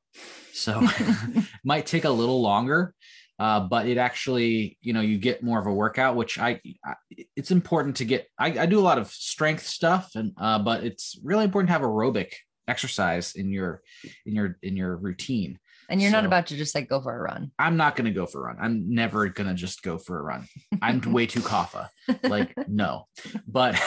So 0.52 0.86
might 1.64 1.86
take 1.86 2.04
a 2.04 2.10
little 2.10 2.42
longer, 2.42 2.94
uh, 3.38 3.60
but 3.60 3.86
it 3.86 3.98
actually, 3.98 4.78
you 4.80 4.92
know, 4.92 5.00
you 5.00 5.18
get 5.18 5.42
more 5.42 5.58
of 5.58 5.66
a 5.66 5.72
workout, 5.72 6.16
which 6.16 6.38
I, 6.38 6.60
I 6.84 6.94
it's 7.36 7.50
important 7.50 7.96
to 7.96 8.04
get. 8.04 8.28
I, 8.38 8.60
I, 8.60 8.66
do 8.66 8.78
a 8.78 8.80
lot 8.80 8.98
of 8.98 9.08
strength 9.08 9.66
stuff, 9.66 10.12
and 10.14 10.32
uh, 10.38 10.58
but 10.58 10.84
it's 10.84 11.18
really 11.22 11.44
important 11.44 11.68
to 11.68 11.72
have 11.74 11.82
aerobic 11.82 12.32
exercise 12.68 13.34
in 13.34 13.50
your 13.50 13.82
in 14.24 14.34
your 14.34 14.58
in 14.62 14.76
your 14.76 14.96
routine. 14.96 15.58
And 15.88 16.00
you're 16.00 16.10
so, 16.10 16.16
not 16.16 16.24
about 16.24 16.46
to 16.48 16.56
just 16.56 16.74
like 16.74 16.88
go 16.88 17.00
for 17.00 17.16
a 17.16 17.22
run. 17.22 17.52
I'm 17.58 17.76
not 17.76 17.94
going 17.94 18.06
to 18.06 18.10
go 18.10 18.26
for 18.26 18.40
a 18.40 18.44
run. 18.46 18.56
I'm 18.60 18.92
never 18.92 19.28
going 19.28 19.48
to 19.48 19.54
just 19.54 19.82
go 19.82 19.98
for 19.98 20.18
a 20.18 20.22
run. 20.22 20.48
I'm 20.82 21.00
way 21.12 21.26
too 21.26 21.40
kapha. 21.40 21.90
Like 22.22 22.54
no, 22.68 23.06
but 23.46 23.80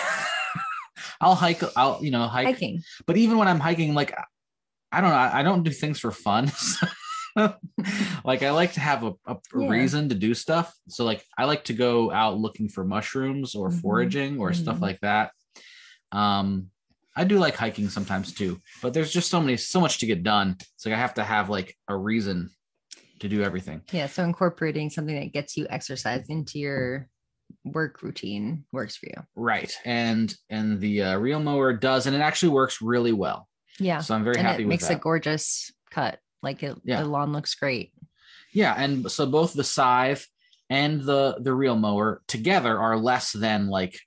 I'll 1.22 1.36
hike. 1.36 1.62
I'll 1.76 2.00
you 2.02 2.12
know 2.12 2.28
hike. 2.28 2.46
Hiking. 2.46 2.84
But 3.08 3.18
even 3.18 3.38
when 3.38 3.48
I'm 3.48 3.60
hiking, 3.60 3.94
like 3.96 4.16
I 4.92 5.02
don't 5.02 5.12
know. 5.12 5.16
I 5.16 5.44
don't 5.44 5.64
do 5.64 5.72
things 5.72 6.00
for 6.00 6.12
fun. 6.12 6.52
like 8.26 8.44
I 8.44 8.52
like 8.52 8.74
to 8.74 8.80
have 8.80 9.04
a, 9.04 9.14
a 9.26 9.38
yeah. 9.56 9.70
reason 9.70 10.10
to 10.10 10.16
do 10.16 10.34
stuff. 10.34 10.74
So 10.88 11.06
like 11.06 11.24
I 11.38 11.46
like 11.46 11.66
to 11.66 11.74
go 11.74 12.12
out 12.12 12.38
looking 12.38 12.70
for 12.70 12.84
mushrooms 12.84 13.56
or 13.56 13.70
mm-hmm. 13.70 13.80
foraging 13.80 14.40
or 14.40 14.52
mm-hmm. 14.52 14.62
stuff 14.62 14.82
like 14.82 15.00
that. 15.02 15.32
Um, 16.12 16.72
I 17.16 17.24
do 17.24 17.38
like 17.38 17.56
hiking 17.56 17.90
sometimes 17.90 18.34
too, 18.34 18.62
but 18.82 18.94
there's 18.94 19.12
just 19.12 19.30
so 19.30 19.42
many, 19.42 19.58
so 19.58 19.82
much 19.82 20.00
to 20.00 20.06
get 20.06 20.24
done. 20.24 20.56
It's 20.60 20.86
like 20.86 20.96
I 20.96 21.00
have 21.00 21.16
to 21.16 21.24
have 21.24 21.50
like 21.50 21.76
a 21.88 21.96
reason 21.96 22.50
to 23.20 23.28
do 23.28 23.44
everything. 23.44 23.82
Yeah. 23.92 24.08
So 24.08 24.24
incorporating 24.24 24.90
something 24.90 25.20
that 25.20 25.34
gets 25.34 25.58
you 25.58 25.68
exercise 25.70 26.30
into 26.30 26.60
your 26.60 27.10
work 27.66 28.02
routine 28.02 28.66
works 28.72 28.96
for 28.96 29.08
you. 29.08 29.24
Right. 29.36 29.76
And 29.86 30.34
and 30.50 30.80
the 30.80 31.04
uh, 31.04 31.18
reel 31.18 31.40
mower 31.40 31.74
does, 31.74 32.08
and 32.08 32.16
it 32.16 32.22
actually 32.22 32.50
works 32.50 32.82
really 32.82 33.14
well. 33.14 33.48
Yeah. 33.80 34.00
So 34.00 34.16
I'm 34.16 34.24
very 34.24 34.38
happy. 34.38 34.40
and 34.40 34.52
happy 34.52 34.64
it 34.64 34.68
makes 34.68 34.88
that. 34.88 34.98
a 34.98 35.00
gorgeous 35.00 35.72
cut. 35.92 36.20
Like 36.42 36.64
it, 36.64 36.78
yeah. 36.84 37.02
the 37.02 37.08
lawn 37.08 37.34
looks 37.34 37.56
great. 37.56 37.94
Yeah, 38.54 38.74
and 38.78 39.10
so 39.12 39.26
both 39.26 39.54
the 39.54 39.64
scythe 39.64 40.26
and 40.70 41.02
the 41.02 41.38
the 41.40 41.54
reel 41.54 41.76
mower 41.76 42.22
together 42.28 42.78
are 42.80 42.98
less 42.98 43.32
than 43.32 43.68
like 43.68 44.00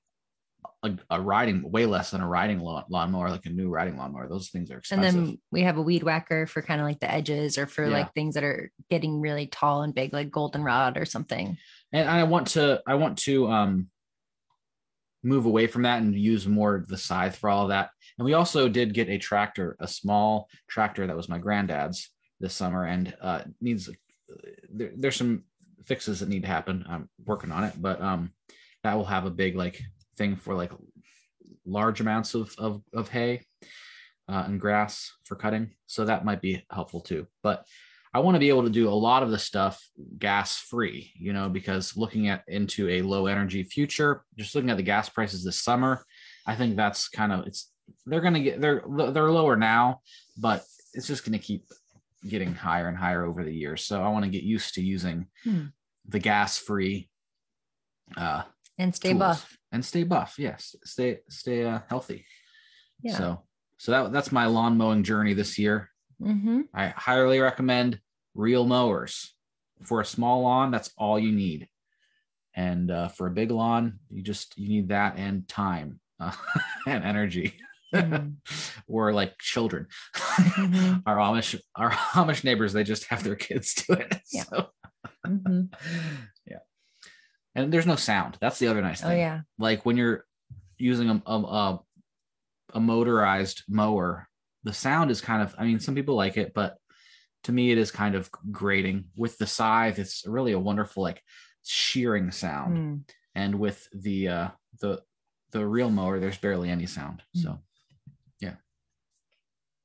a, 0.82 0.92
a 1.10 1.20
riding, 1.20 1.70
way 1.70 1.86
less 1.86 2.10
than 2.10 2.20
a 2.20 2.28
riding 2.28 2.58
lawn 2.58 2.84
lawnmower, 2.90 3.30
like 3.30 3.46
a 3.46 3.50
new 3.50 3.68
riding 3.68 3.96
lawnmower. 3.96 4.28
Those 4.28 4.48
things 4.48 4.70
are 4.70 4.78
expensive. 4.78 5.14
And 5.14 5.26
then 5.26 5.38
we 5.52 5.62
have 5.62 5.76
a 5.76 5.82
weed 5.82 6.02
whacker 6.02 6.46
for 6.46 6.60
kind 6.60 6.80
of 6.80 6.86
like 6.86 7.00
the 7.00 7.10
edges, 7.10 7.58
or 7.58 7.66
for 7.66 7.84
yeah. 7.84 7.92
like 7.92 8.14
things 8.14 8.34
that 8.34 8.44
are 8.44 8.70
getting 8.90 9.20
really 9.20 9.46
tall 9.46 9.82
and 9.82 9.94
big, 9.94 10.12
like 10.12 10.30
goldenrod 10.30 10.96
or 10.96 11.04
something. 11.04 11.56
And 11.92 12.08
I 12.08 12.24
want 12.24 12.48
to, 12.48 12.82
I 12.86 12.94
want 12.94 13.18
to 13.18 13.48
um 13.48 13.88
move 15.22 15.46
away 15.46 15.68
from 15.68 15.82
that 15.82 16.02
and 16.02 16.18
use 16.18 16.48
more 16.48 16.84
the 16.88 16.98
scythe 16.98 17.36
for 17.36 17.48
all 17.48 17.62
of 17.64 17.68
that. 17.68 17.90
And 18.18 18.24
we 18.24 18.34
also 18.34 18.68
did 18.68 18.92
get 18.92 19.08
a 19.08 19.18
tractor, 19.18 19.76
a 19.78 19.86
small 19.86 20.48
tractor 20.68 21.06
that 21.06 21.16
was 21.16 21.28
my 21.28 21.38
granddad's 21.38 22.10
this 22.42 22.54
summer, 22.54 22.84
and 22.84 23.14
uh, 23.22 23.42
needs 23.62 23.88
there, 24.70 24.90
there's 24.94 25.16
some 25.16 25.44
fixes 25.86 26.20
that 26.20 26.28
need 26.28 26.42
to 26.42 26.48
happen. 26.48 26.84
I'm 26.88 27.08
working 27.24 27.52
on 27.52 27.64
it, 27.64 27.74
but 27.80 28.00
um, 28.02 28.32
that 28.82 28.94
will 28.94 29.06
have 29.06 29.24
a 29.24 29.30
big 29.30 29.56
like 29.56 29.80
thing 30.18 30.36
for 30.36 30.54
like 30.54 30.72
large 31.64 32.00
amounts 32.00 32.34
of 32.34 32.54
of, 32.58 32.82
of 32.92 33.08
hay 33.08 33.40
uh, 34.28 34.44
and 34.46 34.60
grass 34.60 35.12
for 35.24 35.36
cutting. 35.36 35.70
So 35.86 36.04
that 36.04 36.24
might 36.24 36.42
be 36.42 36.64
helpful 36.70 37.00
too. 37.00 37.26
But 37.42 37.64
I 38.14 38.18
want 38.18 38.34
to 38.34 38.40
be 38.40 38.50
able 38.50 38.64
to 38.64 38.70
do 38.70 38.88
a 38.88 38.90
lot 38.90 39.22
of 39.22 39.30
the 39.30 39.38
stuff 39.38 39.82
gas 40.18 40.58
free, 40.58 41.12
you 41.14 41.32
know, 41.32 41.48
because 41.48 41.96
looking 41.96 42.28
at 42.28 42.42
into 42.46 42.88
a 42.90 43.02
low 43.02 43.26
energy 43.26 43.62
future, 43.62 44.24
just 44.36 44.54
looking 44.54 44.68
at 44.68 44.76
the 44.76 44.82
gas 44.82 45.08
prices 45.08 45.44
this 45.44 45.62
summer, 45.62 46.04
I 46.46 46.54
think 46.54 46.76
that's 46.76 47.08
kind 47.08 47.32
of 47.32 47.46
it's 47.46 47.70
they're 48.04 48.20
going 48.20 48.34
to 48.34 48.40
get 48.40 48.60
they're 48.60 48.82
they're 49.12 49.30
lower 49.30 49.56
now, 49.56 50.00
but 50.36 50.62
it's 50.92 51.06
just 51.06 51.24
going 51.24 51.38
to 51.38 51.44
keep 51.44 51.64
getting 52.28 52.54
higher 52.54 52.88
and 52.88 52.96
higher 52.96 53.24
over 53.24 53.44
the 53.44 53.54
years. 53.54 53.84
So 53.84 54.02
I 54.02 54.08
want 54.08 54.24
to 54.24 54.30
get 54.30 54.42
used 54.42 54.74
to 54.74 54.82
using 54.82 55.26
hmm. 55.44 55.66
the 56.06 56.18
gas 56.18 56.58
free 56.58 57.08
uh 58.16 58.42
and 58.78 58.94
stay 58.94 59.10
tools. 59.10 59.18
buff 59.18 59.58
and 59.70 59.84
stay 59.84 60.04
buff. 60.04 60.34
Yes, 60.38 60.76
stay 60.84 61.20
stay 61.28 61.64
uh, 61.64 61.80
healthy. 61.88 62.24
Yeah. 63.02 63.16
So 63.16 63.42
so 63.78 63.92
that 63.92 64.12
that's 64.12 64.32
my 64.32 64.46
lawn 64.46 64.76
mowing 64.76 65.02
journey 65.02 65.34
this 65.34 65.58
year. 65.58 65.90
Mm-hmm. 66.20 66.62
I 66.74 66.88
highly 66.88 67.40
recommend 67.40 67.98
reel 68.34 68.64
mowers 68.64 69.34
for 69.82 70.00
a 70.00 70.04
small 70.04 70.42
lawn. 70.42 70.70
That's 70.70 70.90
all 70.96 71.18
you 71.18 71.32
need, 71.32 71.68
and 72.54 72.90
uh, 72.90 73.08
for 73.08 73.26
a 73.26 73.32
big 73.32 73.50
lawn, 73.50 73.98
you 74.08 74.22
just 74.22 74.56
you 74.56 74.68
need 74.68 74.88
that 74.88 75.16
and 75.16 75.48
time 75.48 76.00
uh, 76.20 76.32
and 76.86 77.04
energy. 77.04 77.54
Mm-hmm. 77.92 78.28
or 78.88 79.12
like 79.12 79.38
children. 79.38 79.86
Mm-hmm. 80.16 81.00
our 81.06 81.16
Amish 81.16 81.60
our 81.76 81.90
Amish 82.14 82.44
neighbors, 82.44 82.72
they 82.72 82.84
just 82.84 83.06
have 83.06 83.22
their 83.22 83.36
kids 83.36 83.74
do 83.74 83.94
it. 83.94 84.16
Yeah. 84.32 84.44
So. 84.44 84.66
Mm-hmm. 85.26 85.62
yeah. 86.46 86.58
And 87.54 87.72
there's 87.72 87.86
no 87.86 87.96
sound. 87.96 88.38
That's 88.40 88.58
the 88.58 88.68
other 88.68 88.82
nice 88.82 89.02
oh, 89.02 89.08
thing. 89.08 89.18
Oh 89.18 89.20
yeah. 89.20 89.40
Like 89.58 89.84
when 89.84 89.96
you're 89.96 90.24
using 90.78 91.10
a, 91.10 91.22
a 91.30 91.80
a 92.74 92.80
motorized 92.80 93.62
mower, 93.68 94.28
the 94.64 94.72
sound 94.72 95.10
is 95.10 95.20
kind 95.20 95.42
of. 95.42 95.54
I 95.58 95.64
mean, 95.64 95.80
some 95.80 95.94
people 95.94 96.14
like 96.14 96.36
it, 96.36 96.52
but 96.54 96.76
to 97.44 97.52
me, 97.52 97.72
it 97.72 97.78
is 97.78 97.90
kind 97.90 98.14
of 98.14 98.30
grating. 98.50 99.04
With 99.16 99.36
the 99.38 99.46
scythe, 99.46 99.98
it's 99.98 100.24
really 100.26 100.52
a 100.52 100.58
wonderful 100.58 101.02
like 101.02 101.22
shearing 101.64 102.30
sound, 102.30 102.76
mm. 102.76 103.00
and 103.34 103.58
with 103.58 103.86
the 103.92 104.28
uh 104.28 104.48
the 104.80 105.02
the 105.52 105.66
reel 105.66 105.90
mower, 105.90 106.18
there's 106.18 106.38
barely 106.38 106.70
any 106.70 106.86
sound. 106.86 107.22
Mm. 107.36 107.42
So 107.42 107.58
yeah. 108.42 108.54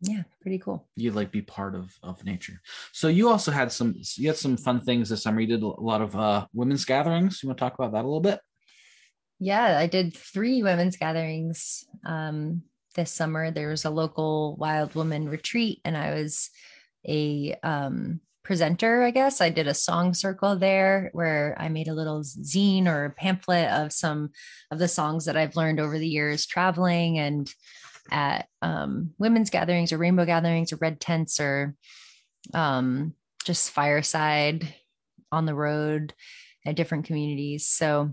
Yeah, 0.02 0.24
pretty 0.42 0.60
cool. 0.60 0.88
You 0.96 1.12
like 1.12 1.32
be 1.32 1.42
part 1.42 1.74
of 1.74 1.92
of 2.04 2.24
nature. 2.24 2.62
So 2.92 3.08
you 3.08 3.30
also 3.30 3.52
had 3.52 3.72
some 3.72 3.96
you 4.16 4.28
had 4.28 4.38
some 4.38 4.58
fun 4.58 4.82
things 4.82 5.10
this 5.10 5.24
summer. 5.24 5.42
You 5.42 5.48
did 5.48 5.64
a 5.64 5.68
lot 5.68 6.02
of 6.02 6.16
uh 6.16 6.46
women's 6.54 6.86
gatherings. 6.86 7.42
You 7.42 7.50
want 7.50 7.58
to 7.58 7.64
talk 7.64 7.74
about 7.74 7.94
that 7.94 8.04
a 8.04 8.08
little 8.08 8.22
bit? 8.22 8.40
Yeah 9.40 9.78
i 9.78 9.88
did 9.88 10.16
three 10.16 10.64
women's 10.64 10.98
gatherings 10.98 11.86
um 12.06 12.64
this 12.96 13.12
summer. 13.12 13.50
There 13.50 13.70
was 13.70 13.86
a 13.86 13.90
local 13.90 14.56
wild 14.58 14.94
woman 14.94 15.30
retreat 15.30 15.82
and 15.84 15.98
i 15.98 16.14
was 16.14 16.50
a 17.08 17.56
um 17.64 18.20
presenter 18.44 19.04
i 19.04 19.12
guess. 19.12 19.42
I 19.42 19.50
did 19.50 19.68
a 19.68 19.74
song 19.74 20.14
circle 20.14 20.56
there 20.58 21.10
where 21.14 21.56
i 21.58 21.70
made 21.70 21.88
a 21.88 21.96
little 21.96 22.22
zine 22.22 22.86
or 22.86 23.16
pamphlet 23.18 23.70
of 23.72 23.92
some 23.92 24.30
of 24.70 24.78
the 24.78 24.88
songs 24.88 25.26
that 25.26 25.38
i've 25.38 25.56
learned 25.56 25.80
over 25.80 25.98
the 25.98 26.08
years 26.08 26.46
traveling 26.46 27.18
and 27.18 27.52
at 28.12 28.48
um, 28.62 29.14
women's 29.18 29.50
gatherings 29.50 29.92
or 29.92 29.98
rainbow 29.98 30.26
gatherings 30.26 30.72
or 30.72 30.78
red 30.78 31.00
tents 31.00 31.40
or 31.40 31.76
um, 32.54 33.14
just 33.44 33.72
fireside 33.72 34.74
on 35.32 35.46
the 35.46 35.56
road 35.56 36.14
at 36.66 36.76
different 36.76 37.06
communities. 37.06 37.66
So 37.68 38.12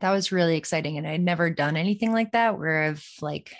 that 0.00 0.10
was 0.10 0.32
really 0.32 0.56
exciting. 0.56 0.98
And 0.98 1.06
I'd 1.06 1.22
never 1.22 1.50
done 1.50 1.76
anything 1.76 2.12
like 2.12 2.32
that 2.32 2.58
where 2.58 2.84
I've 2.84 3.06
like 3.20 3.52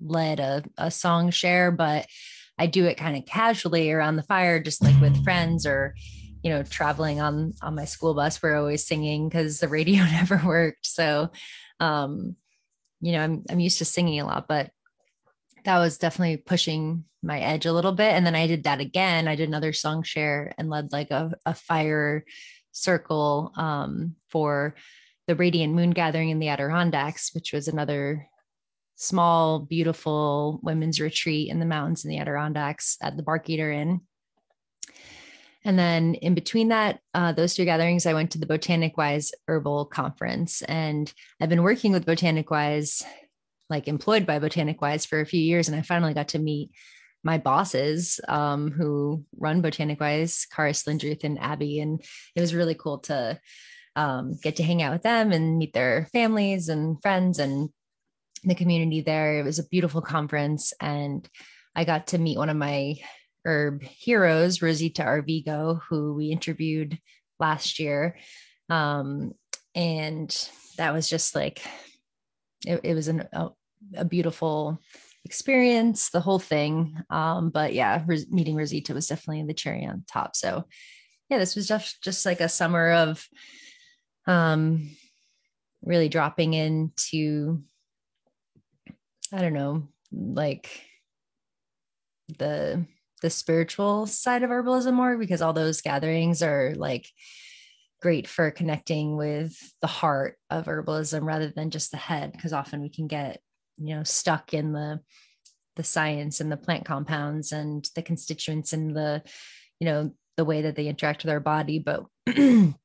led 0.00 0.40
a, 0.40 0.64
a 0.76 0.90
song 0.90 1.30
share, 1.30 1.70
but 1.70 2.06
I 2.58 2.66
do 2.66 2.86
it 2.86 2.96
kind 2.96 3.16
of 3.16 3.26
casually 3.26 3.90
around 3.90 4.16
the 4.16 4.22
fire, 4.22 4.60
just 4.60 4.82
like 4.82 4.98
with 5.00 5.22
friends 5.24 5.66
or, 5.66 5.94
you 6.42 6.50
know, 6.50 6.62
traveling 6.62 7.20
on 7.20 7.52
on 7.62 7.74
my 7.74 7.84
school 7.84 8.14
bus. 8.14 8.42
We're 8.42 8.56
always 8.56 8.86
singing 8.86 9.28
because 9.28 9.60
the 9.60 9.68
radio 9.78 10.04
never 10.04 10.40
worked. 10.44 10.86
So 10.86 11.30
um 11.80 12.36
you 13.00 13.12
know, 13.12 13.20
I'm 13.20 13.44
I'm 13.50 13.60
used 13.60 13.78
to 13.78 13.84
singing 13.84 14.20
a 14.20 14.26
lot, 14.26 14.48
but 14.48 14.70
that 15.64 15.78
was 15.78 15.98
definitely 15.98 16.36
pushing 16.36 17.04
my 17.22 17.40
edge 17.40 17.66
a 17.66 17.72
little 17.72 17.92
bit. 17.92 18.12
And 18.12 18.24
then 18.24 18.36
I 18.36 18.46
did 18.46 18.64
that 18.64 18.80
again. 18.80 19.26
I 19.26 19.34
did 19.34 19.48
another 19.48 19.72
song 19.72 20.02
share 20.02 20.54
and 20.58 20.70
led 20.70 20.92
like 20.92 21.10
a, 21.10 21.32
a 21.44 21.54
fire 21.54 22.24
circle 22.72 23.52
um, 23.56 24.14
for 24.30 24.76
the 25.26 25.34
Radiant 25.34 25.74
Moon 25.74 25.90
Gathering 25.90 26.30
in 26.30 26.38
the 26.38 26.48
Adirondacks, 26.48 27.34
which 27.34 27.52
was 27.52 27.66
another 27.66 28.28
small, 28.94 29.58
beautiful 29.58 30.60
women's 30.62 31.00
retreat 31.00 31.50
in 31.50 31.58
the 31.58 31.66
mountains 31.66 32.04
in 32.04 32.10
the 32.10 32.18
Adirondacks 32.18 32.96
at 33.02 33.16
the 33.16 33.22
Bark 33.22 33.50
Eater 33.50 33.72
Inn. 33.72 34.02
And 35.66 35.76
then 35.76 36.14
in 36.14 36.34
between 36.34 36.68
that, 36.68 37.00
uh, 37.12 37.32
those 37.32 37.56
two 37.56 37.64
gatherings, 37.64 38.06
I 38.06 38.14
went 38.14 38.30
to 38.30 38.38
the 38.38 38.46
Botanic 38.46 38.96
Wise 38.96 39.32
Herbal 39.48 39.86
Conference. 39.86 40.62
And 40.62 41.12
I've 41.40 41.48
been 41.48 41.64
working 41.64 41.90
with 41.90 42.06
Botanic 42.06 42.52
Wise, 42.52 43.02
like 43.68 43.88
employed 43.88 44.26
by 44.26 44.38
Botanic 44.38 44.80
Wise 44.80 45.04
for 45.04 45.20
a 45.20 45.26
few 45.26 45.40
years. 45.40 45.66
And 45.66 45.76
I 45.76 45.82
finally 45.82 46.14
got 46.14 46.28
to 46.28 46.38
meet 46.38 46.70
my 47.24 47.38
bosses 47.38 48.20
um, 48.28 48.70
who 48.70 49.24
run 49.36 49.60
Botanic 49.60 49.98
Wise, 49.98 50.46
Cara 50.54 50.72
Slindruth 50.72 51.24
and 51.24 51.40
Abby. 51.40 51.80
And 51.80 52.00
it 52.36 52.40
was 52.40 52.54
really 52.54 52.76
cool 52.76 52.98
to 53.00 53.40
um, 53.96 54.38
get 54.40 54.56
to 54.56 54.62
hang 54.62 54.82
out 54.82 54.92
with 54.92 55.02
them 55.02 55.32
and 55.32 55.58
meet 55.58 55.72
their 55.72 56.06
families 56.12 56.68
and 56.68 57.02
friends 57.02 57.40
and 57.40 57.70
the 58.44 58.54
community 58.54 59.00
there. 59.00 59.40
It 59.40 59.44
was 59.44 59.58
a 59.58 59.66
beautiful 59.66 60.00
conference. 60.00 60.72
And 60.80 61.28
I 61.74 61.82
got 61.82 62.06
to 62.08 62.18
meet 62.18 62.38
one 62.38 62.50
of 62.50 62.56
my 62.56 62.94
herb 63.46 63.82
heroes, 63.82 64.60
Rosita 64.60 65.02
Arvigo, 65.02 65.80
who 65.88 66.14
we 66.14 66.30
interviewed 66.30 66.98
last 67.38 67.78
year. 67.78 68.18
Um, 68.68 69.32
and 69.74 70.50
that 70.76 70.92
was 70.92 71.08
just 71.08 71.34
like, 71.34 71.62
it, 72.66 72.80
it 72.82 72.94
was 72.94 73.08
an, 73.08 73.28
a, 73.32 73.48
a 73.96 74.04
beautiful 74.04 74.78
experience, 75.24 76.10
the 76.10 76.20
whole 76.20 76.38
thing. 76.38 76.96
Um, 77.10 77.50
but 77.50 77.74
yeah, 77.74 78.02
Ros- 78.06 78.28
meeting 78.28 78.56
Rosita 78.56 78.94
was 78.94 79.06
definitely 79.08 79.44
the 79.44 79.54
cherry 79.54 79.84
on 79.84 80.04
top. 80.10 80.36
So 80.36 80.64
yeah, 81.28 81.38
this 81.38 81.56
was 81.56 81.66
just 81.66 82.02
just 82.02 82.24
like 82.24 82.40
a 82.40 82.48
summer 82.48 82.92
of 82.92 83.26
um 84.26 84.90
really 85.82 86.08
dropping 86.08 86.54
into 86.54 87.62
I 89.32 89.40
don't 89.40 89.54
know, 89.54 89.88
like 90.12 90.70
the 92.38 92.86
the 93.26 93.30
spiritual 93.30 94.06
side 94.06 94.44
of 94.44 94.50
herbalism 94.50 94.94
more 94.94 95.18
because 95.18 95.42
all 95.42 95.52
those 95.52 95.80
gatherings 95.80 96.42
are 96.42 96.74
like 96.76 97.08
great 98.00 98.28
for 98.28 98.52
connecting 98.52 99.16
with 99.16 99.52
the 99.80 99.88
heart 99.88 100.38
of 100.48 100.66
herbalism 100.66 101.24
rather 101.24 101.48
than 101.48 101.70
just 101.70 101.90
the 101.90 101.96
head 101.96 102.30
because 102.30 102.52
often 102.52 102.80
we 102.80 102.88
can 102.88 103.08
get 103.08 103.40
you 103.78 103.96
know 103.96 104.04
stuck 104.04 104.54
in 104.54 104.72
the 104.72 105.00
the 105.74 105.82
science 105.82 106.40
and 106.40 106.52
the 106.52 106.56
plant 106.56 106.84
compounds 106.84 107.50
and 107.50 107.90
the 107.96 108.02
constituents 108.02 108.72
and 108.72 108.94
the 108.94 109.20
you 109.80 109.86
know 109.86 110.12
the 110.36 110.44
way 110.44 110.62
that 110.62 110.76
they 110.76 110.86
interact 110.86 111.24
with 111.24 111.32
our 111.32 111.40
body. 111.40 111.80
But 111.80 112.04
when 112.36 112.76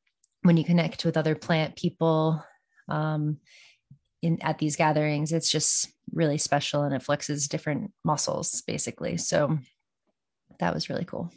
you 0.57 0.63
connect 0.63 1.05
with 1.05 1.17
other 1.17 1.35
plant 1.35 1.75
people 1.75 2.43
um, 2.89 3.37
in 4.23 4.41
at 4.41 4.57
these 4.57 4.75
gatherings 4.75 5.31
it's 5.31 5.51
just 5.51 5.87
really 6.11 6.39
special 6.39 6.81
and 6.81 6.95
it 6.95 7.03
flexes 7.03 7.47
different 7.47 7.91
muscles 8.03 8.63
basically. 8.65 9.17
So 9.17 9.59
that 10.61 10.73
was 10.73 10.89
really 10.89 11.05
cool 11.05 11.29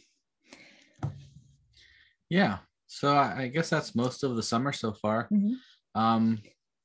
Yeah. 2.31 2.59
So 2.87 3.15
I, 3.15 3.43
I 3.43 3.49
guess 3.49 3.69
that's 3.71 3.95
most 3.95 4.25
of 4.25 4.37
the 4.37 4.43
summer 4.43 4.73
so 4.73 4.93
far. 4.93 5.29
Mhm. 5.33 5.55
Um, 5.95 6.39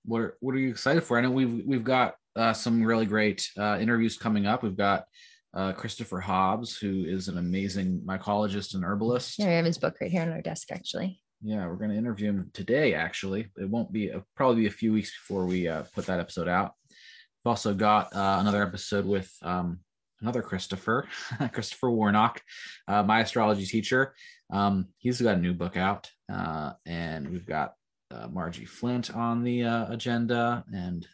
what 0.05 0.21
are, 0.21 0.37
what 0.39 0.55
are 0.55 0.59
you 0.59 0.69
excited 0.69 1.03
for? 1.03 1.17
I 1.17 1.21
know 1.21 1.31
we've 1.31 1.63
we've 1.65 1.83
got 1.83 2.15
uh, 2.35 2.53
some 2.53 2.83
really 2.83 3.05
great 3.05 3.47
uh, 3.57 3.77
interviews 3.79 4.17
coming 4.17 4.45
up. 4.47 4.63
We've 4.63 4.77
got 4.77 5.05
uh, 5.53 5.73
Christopher 5.73 6.19
Hobbs, 6.19 6.77
who 6.77 7.05
is 7.05 7.27
an 7.27 7.37
amazing 7.37 8.01
mycologist 8.05 8.75
and 8.75 8.83
herbalist. 8.83 9.39
yeah 9.39 9.47
we 9.47 9.53
have 9.53 9.65
his 9.65 9.77
book 9.79 9.95
right 10.01 10.11
here 10.11 10.21
on 10.21 10.29
our 10.31 10.41
desk 10.41 10.71
actually 10.71 11.19
Yeah, 11.41 11.65
we're 11.67 11.75
going 11.75 11.91
to 11.91 11.97
interview 11.97 12.29
him 12.29 12.49
today. 12.53 12.93
Actually, 12.93 13.49
it 13.57 13.69
won't 13.69 13.91
be 13.91 14.11
probably 14.35 14.61
be 14.63 14.67
a 14.67 14.71
few 14.81 14.93
weeks 14.93 15.11
before 15.17 15.45
we 15.45 15.67
uh, 15.67 15.83
put 15.95 16.05
that 16.05 16.19
episode 16.19 16.47
out. 16.47 16.73
We've 16.89 17.49
also 17.53 17.73
got 17.73 18.13
uh, 18.15 18.37
another 18.41 18.61
episode 18.63 19.05
with 19.05 19.31
um, 19.41 19.79
another 20.21 20.41
Christopher, 20.41 21.07
Christopher 21.53 21.91
Warnock, 21.91 22.41
uh, 22.87 23.03
my 23.03 23.21
astrology 23.21 23.65
teacher. 23.65 24.13
Um, 24.51 24.87
he's 24.97 25.21
got 25.21 25.37
a 25.37 25.41
new 25.41 25.53
book 25.53 25.77
out, 25.77 26.09
uh, 26.31 26.73
and 26.85 27.29
we've 27.29 27.45
got 27.45 27.73
uh, 28.11 28.27
Margie 28.27 28.65
Flint 28.65 29.15
on 29.15 29.43
the 29.43 29.63
uh, 29.63 29.91
agenda, 29.91 30.63
and 30.73 31.07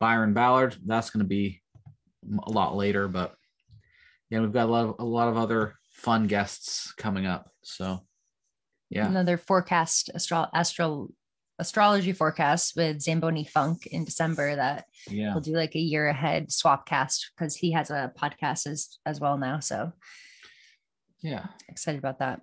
Byron 0.00 0.32
Ballard. 0.32 0.76
That's 0.84 1.10
going 1.10 1.24
to 1.24 1.28
be 1.28 1.62
a 2.46 2.50
lot 2.50 2.74
later, 2.74 3.08
but 3.08 3.34
yeah, 4.30 4.40
we've 4.40 4.52
got 4.52 4.68
a 4.68 4.72
lot 4.72 4.84
of 4.84 4.94
a 4.98 5.04
lot 5.04 5.28
of 5.28 5.36
other 5.36 5.74
fun 5.92 6.26
guests 6.26 6.92
coming 6.94 7.26
up. 7.26 7.50
So 7.62 8.00
yeah. 8.90 9.06
another 9.06 9.36
forecast 9.36 10.10
astro 10.14 10.46
astro 10.54 11.08
astrology 11.58 12.12
forecast 12.12 12.74
with 12.76 13.00
Zamboni 13.00 13.44
Funk 13.44 13.86
in 13.86 14.04
December 14.04 14.56
that 14.56 14.86
Yeah. 15.08 15.32
we'll 15.32 15.40
do 15.40 15.52
like 15.52 15.74
a 15.74 15.80
year 15.80 16.08
ahead 16.08 16.50
swap 16.50 16.86
cast 16.86 17.30
because 17.36 17.54
he 17.56 17.72
has 17.72 17.90
a 17.90 18.12
podcast 18.18 18.66
as 18.66 18.98
as 19.06 19.20
well 19.20 19.38
now. 19.38 19.60
So 19.60 19.92
Yeah. 21.20 21.46
excited 21.68 21.98
about 21.98 22.18
that. 22.18 22.40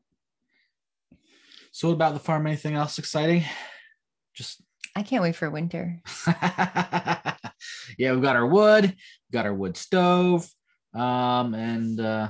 So 1.72 1.88
what 1.90 1.96
about 1.96 2.14
the 2.14 2.20
farm? 2.20 2.48
Anything 2.48 2.76
else 2.76 3.00
exciting? 3.00 3.44
Just 4.34 4.62
I 4.96 5.04
can't 5.04 5.24
wait 5.24 5.36
for 5.38 5.50
winter. 5.50 6.02
yeah, 6.28 7.34
we've 7.98 8.22
got 8.22 8.36
our 8.36 8.46
wood, 8.48 8.96
got 9.32 9.46
our 9.46 9.54
wood 9.54 9.78
stove, 9.78 10.50
um, 10.94 11.54
and 11.54 11.98
uh, 12.00 12.30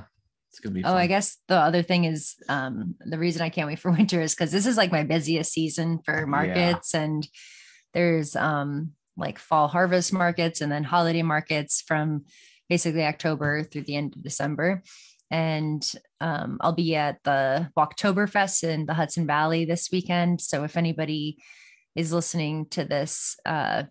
gonna 0.62 0.74
be. 0.74 0.84
Oh, 0.84 0.94
I 0.94 1.06
guess 1.06 1.38
the 1.48 1.56
other 1.56 1.82
thing 1.82 2.04
is 2.04 2.36
um, 2.48 2.94
the 3.00 3.18
reason 3.18 3.42
I 3.42 3.50
can't 3.50 3.68
wait 3.68 3.78
for 3.78 3.90
winter 3.98 4.20
is 4.20 4.34
because 4.34 4.52
this 4.52 4.66
is 4.66 4.76
like 4.76 4.92
my 4.92 5.02
busiest 5.02 5.52
season 5.52 6.00
for 6.04 6.26
markets, 6.26 6.94
and 6.94 7.26
there's 7.94 8.36
um, 8.36 8.92
like 9.16 9.38
fall 9.38 9.68
harvest 9.68 10.12
markets 10.12 10.60
and 10.60 10.72
then 10.72 10.84
holiday 10.84 11.22
markets 11.22 11.82
from 11.86 12.24
basically 12.68 13.04
October 13.04 13.62
through 13.62 13.82
the 13.82 13.96
end 13.96 14.16
of 14.16 14.22
December. 14.22 14.82
And 15.30 15.90
um, 16.20 16.58
I'll 16.60 16.72
be 16.72 16.94
at 16.94 17.18
the 17.24 17.70
Walktoberfest 17.76 18.64
in 18.64 18.86
the 18.86 18.94
Hudson 18.94 19.26
Valley 19.26 19.64
this 19.64 19.90
weekend. 19.90 20.40
So 20.40 20.64
if 20.64 20.76
anybody 20.76 21.38
is 21.96 22.12
listening 22.12 22.66
to 22.70 22.84
this 22.84 23.36
uh, 23.46 23.84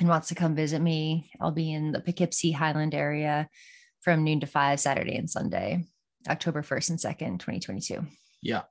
and 0.00 0.08
wants 0.08 0.28
to 0.28 0.34
come 0.34 0.54
visit 0.54 0.80
me, 0.80 1.30
I'll 1.40 1.52
be 1.52 1.72
in 1.72 1.92
the 1.92 2.00
Poughkeepsie 2.00 2.52
Highland 2.52 2.94
area 2.94 3.48
from 4.06 4.22
noon 4.22 4.38
to 4.38 4.46
five 4.46 4.78
Saturday 4.78 5.16
and 5.16 5.28
Sunday, 5.28 5.84
October 6.28 6.62
1st 6.62 6.90
and 6.90 6.98
2nd, 7.00 7.40
2022. 7.40 8.06
Yeah. 8.40 8.62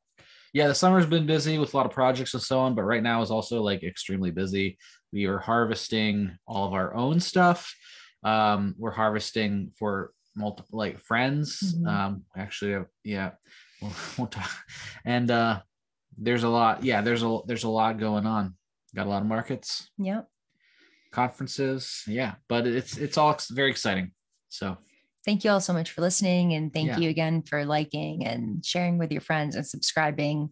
Yeah, 0.54 0.70
the 0.70 0.74
summer's 0.76 1.06
been 1.06 1.26
busy 1.26 1.58
with 1.58 1.74
a 1.74 1.78
lot 1.78 1.86
of 1.86 1.92
projects 1.92 2.34
and 2.34 2.42
so 2.42 2.62
on, 2.62 2.74
but 2.74 2.84
right 2.84 3.04
now 3.04 3.22
is 3.22 3.32
also 3.32 3.62
like 3.62 3.84
extremely 3.84 4.32
busy. 4.32 4.78
We 5.12 5.26
are 5.26 5.38
harvesting 5.40 6.38
all 6.48 6.66
of 6.66 6.74
our 6.74 6.96
own 6.96 7.20
stuff. 7.20 7.76
Um, 8.24 8.76
we're 8.78 8.92
harvesting 8.92 9.74
for 9.78 10.14
multiple 10.38 10.80
like 10.80 11.00
friends. 11.02 11.76
Mhm. 11.76 11.86
Um, 11.86 12.24
actually, 12.38 12.76
uh, 12.76 12.84
yeah, 13.04 13.32
we'll, 13.82 13.92
we'll 14.18 14.28
talk. 14.28 14.50
And 15.04 15.30
uh, 15.30 15.60
there's 16.18 16.44
a 16.44 16.50
lot. 16.50 16.82
Yeah, 16.86 17.02
there's 17.02 17.24
a 17.24 17.40
there's 17.46 17.66
a 17.66 17.70
lot 17.70 18.00
going 18.00 18.26
on. 18.26 18.56
Got 18.96 19.08
a 19.08 19.10
lot 19.10 19.22
of 19.22 19.28
markets, 19.28 19.90
Yep. 19.98 20.30
conferences. 21.12 22.04
Yeah, 22.08 22.36
but 22.48 22.66
it's 22.66 22.96
it's 22.98 23.18
all 23.18 23.38
very 23.52 23.70
exciting. 23.72 24.12
So 24.48 24.78
Thank 25.26 25.44
you 25.44 25.50
all 25.52 25.60
so 25.60 25.74
much 25.74 25.92
for 25.92 26.02
listening. 26.02 26.54
And 26.54 26.72
thank 26.72 26.90
Yeah. 26.90 27.00
you 27.00 27.10
again 27.10 27.42
for 27.42 27.66
liking 27.66 28.26
and 28.26 28.64
sharing 28.64 28.98
with 28.98 29.12
your 29.12 29.22
friends 29.22 29.56
and 29.56 29.66
subscribing. 29.66 30.50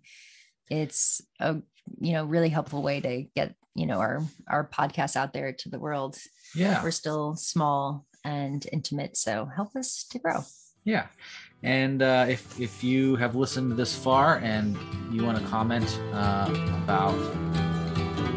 It's 0.69 1.21
a 1.39 1.57
you 1.99 2.13
know 2.13 2.25
really 2.25 2.49
helpful 2.49 2.81
way 2.81 2.99
to 3.01 3.23
get 3.35 3.55
you 3.75 3.85
know 3.85 3.99
our 3.99 4.21
our 4.47 4.67
podcast 4.67 5.15
out 5.15 5.33
there 5.33 5.53
to 5.53 5.69
the 5.69 5.79
world. 5.79 6.17
yeah, 6.55 6.81
We're 6.83 6.91
still 6.91 7.35
small 7.35 8.05
and 8.23 8.65
intimate, 8.71 9.17
so 9.17 9.45
help 9.45 9.75
us 9.75 10.05
to 10.11 10.19
grow. 10.19 10.43
Yeah. 10.85 11.07
And 11.61 12.01
uh, 12.01 12.25
if 12.29 12.59
if 12.59 12.83
you 12.83 13.15
have 13.17 13.35
listened 13.35 13.73
this 13.77 13.95
far 13.95 14.37
and 14.37 14.77
you 15.11 15.23
want 15.23 15.37
to 15.39 15.45
comment 15.47 15.87
uh, 16.13 16.49
about 16.83 17.15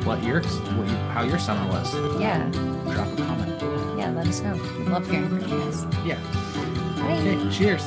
what 0.05 0.23
your 0.23 0.41
what 0.43 0.89
how 1.15 1.23
your 1.23 1.39
summer 1.39 1.67
was, 1.71 1.95
Yeah, 2.21 2.49
drop 2.51 3.09
a 3.09 3.17
comment. 3.17 3.76
Let 4.17 4.29
us 4.29 4.41
know. 4.41 4.55
We 4.79 4.85
love 4.85 5.07
hearing 5.11 5.29
from 5.29 5.41
you 5.41 5.47
guys. 5.47 5.85
Yeah. 6.03 6.19
Bye. 6.99 7.19
Okay. 7.19 7.51
Cheers. 7.51 7.83